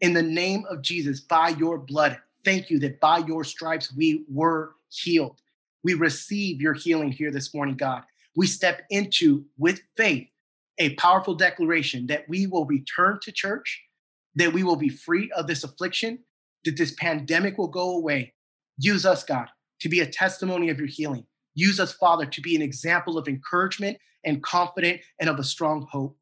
In 0.00 0.12
the 0.12 0.22
name 0.22 0.64
of 0.68 0.82
Jesus, 0.82 1.20
by 1.20 1.50
your 1.50 1.78
blood, 1.78 2.18
thank 2.44 2.70
you 2.70 2.78
that 2.80 3.00
by 3.00 3.18
your 3.18 3.44
stripes 3.44 3.94
we 3.94 4.24
were 4.28 4.74
healed. 4.90 5.40
We 5.82 5.94
receive 5.94 6.60
your 6.60 6.74
healing 6.74 7.12
here 7.12 7.30
this 7.30 7.54
morning, 7.54 7.76
God. 7.76 8.02
We 8.34 8.46
step 8.46 8.82
into, 8.90 9.44
with 9.56 9.80
faith, 9.96 10.28
a 10.78 10.94
powerful 10.96 11.34
declaration 11.34 12.08
that 12.08 12.28
we 12.28 12.46
will 12.46 12.66
return 12.66 13.18
to 13.22 13.32
church, 13.32 13.82
that 14.34 14.52
we 14.52 14.62
will 14.62 14.76
be 14.76 14.90
free 14.90 15.30
of 15.32 15.46
this 15.46 15.64
affliction, 15.64 16.18
that 16.64 16.76
this 16.76 16.94
pandemic 16.98 17.56
will 17.56 17.68
go 17.68 17.96
away. 17.96 18.34
Use 18.76 19.06
us, 19.06 19.24
God, 19.24 19.46
to 19.80 19.88
be 19.88 20.00
a 20.00 20.06
testimony 20.06 20.68
of 20.68 20.78
your 20.78 20.88
healing. 20.88 21.24
Use 21.56 21.80
us, 21.80 21.92
Father, 21.94 22.26
to 22.26 22.40
be 22.42 22.54
an 22.54 22.62
example 22.62 23.18
of 23.18 23.26
encouragement 23.26 23.96
and 24.24 24.42
confident 24.42 25.00
and 25.18 25.30
of 25.30 25.38
a 25.38 25.44
strong 25.44 25.86
hope. 25.90 26.16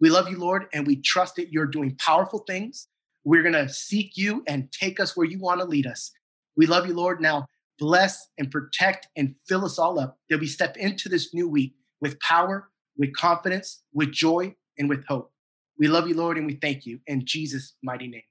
We 0.00 0.08
love 0.08 0.30
you, 0.30 0.38
Lord, 0.38 0.64
and 0.72 0.86
we 0.86 0.96
trust 0.96 1.36
that 1.36 1.52
you're 1.52 1.66
doing 1.66 1.96
powerful 1.96 2.40
things. 2.40 2.88
We're 3.24 3.42
going 3.42 3.52
to 3.52 3.68
seek 3.68 4.16
you 4.16 4.42
and 4.48 4.72
take 4.72 4.98
us 4.98 5.14
where 5.14 5.26
you 5.26 5.38
want 5.38 5.60
to 5.60 5.66
lead 5.66 5.86
us. 5.86 6.10
We 6.56 6.64
love 6.64 6.86
you, 6.86 6.94
Lord. 6.94 7.20
Now, 7.20 7.46
bless 7.78 8.28
and 8.38 8.50
protect 8.50 9.08
and 9.16 9.36
fill 9.46 9.66
us 9.66 9.78
all 9.78 10.00
up 10.00 10.18
that 10.30 10.40
we 10.40 10.46
step 10.46 10.78
into 10.78 11.10
this 11.10 11.34
new 11.34 11.46
week 11.46 11.74
with 12.00 12.18
power, 12.20 12.70
with 12.96 13.14
confidence, 13.14 13.82
with 13.92 14.12
joy, 14.12 14.54
and 14.78 14.88
with 14.88 15.06
hope. 15.06 15.30
We 15.78 15.88
love 15.88 16.08
you, 16.08 16.14
Lord, 16.14 16.38
and 16.38 16.46
we 16.46 16.54
thank 16.54 16.86
you 16.86 17.00
in 17.06 17.26
Jesus' 17.26 17.74
mighty 17.82 18.08
name. 18.08 18.22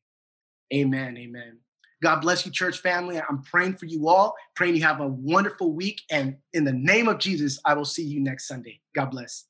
Amen. 0.73 1.15
Amen. 1.15 1.59
God 2.01 2.21
bless 2.21 2.45
you, 2.45 2.51
church 2.51 2.79
family. 2.79 3.19
I'm 3.19 3.43
praying 3.43 3.75
for 3.75 3.85
you 3.85 4.07
all, 4.07 4.35
praying 4.55 4.75
you 4.75 4.83
have 4.83 5.01
a 5.01 5.07
wonderful 5.07 5.73
week. 5.73 6.01
And 6.09 6.37
in 6.53 6.63
the 6.63 6.73
name 6.73 7.07
of 7.07 7.19
Jesus, 7.19 7.59
I 7.65 7.73
will 7.73 7.85
see 7.85 8.03
you 8.03 8.21
next 8.21 8.47
Sunday. 8.47 8.79
God 8.95 9.11
bless. 9.11 9.48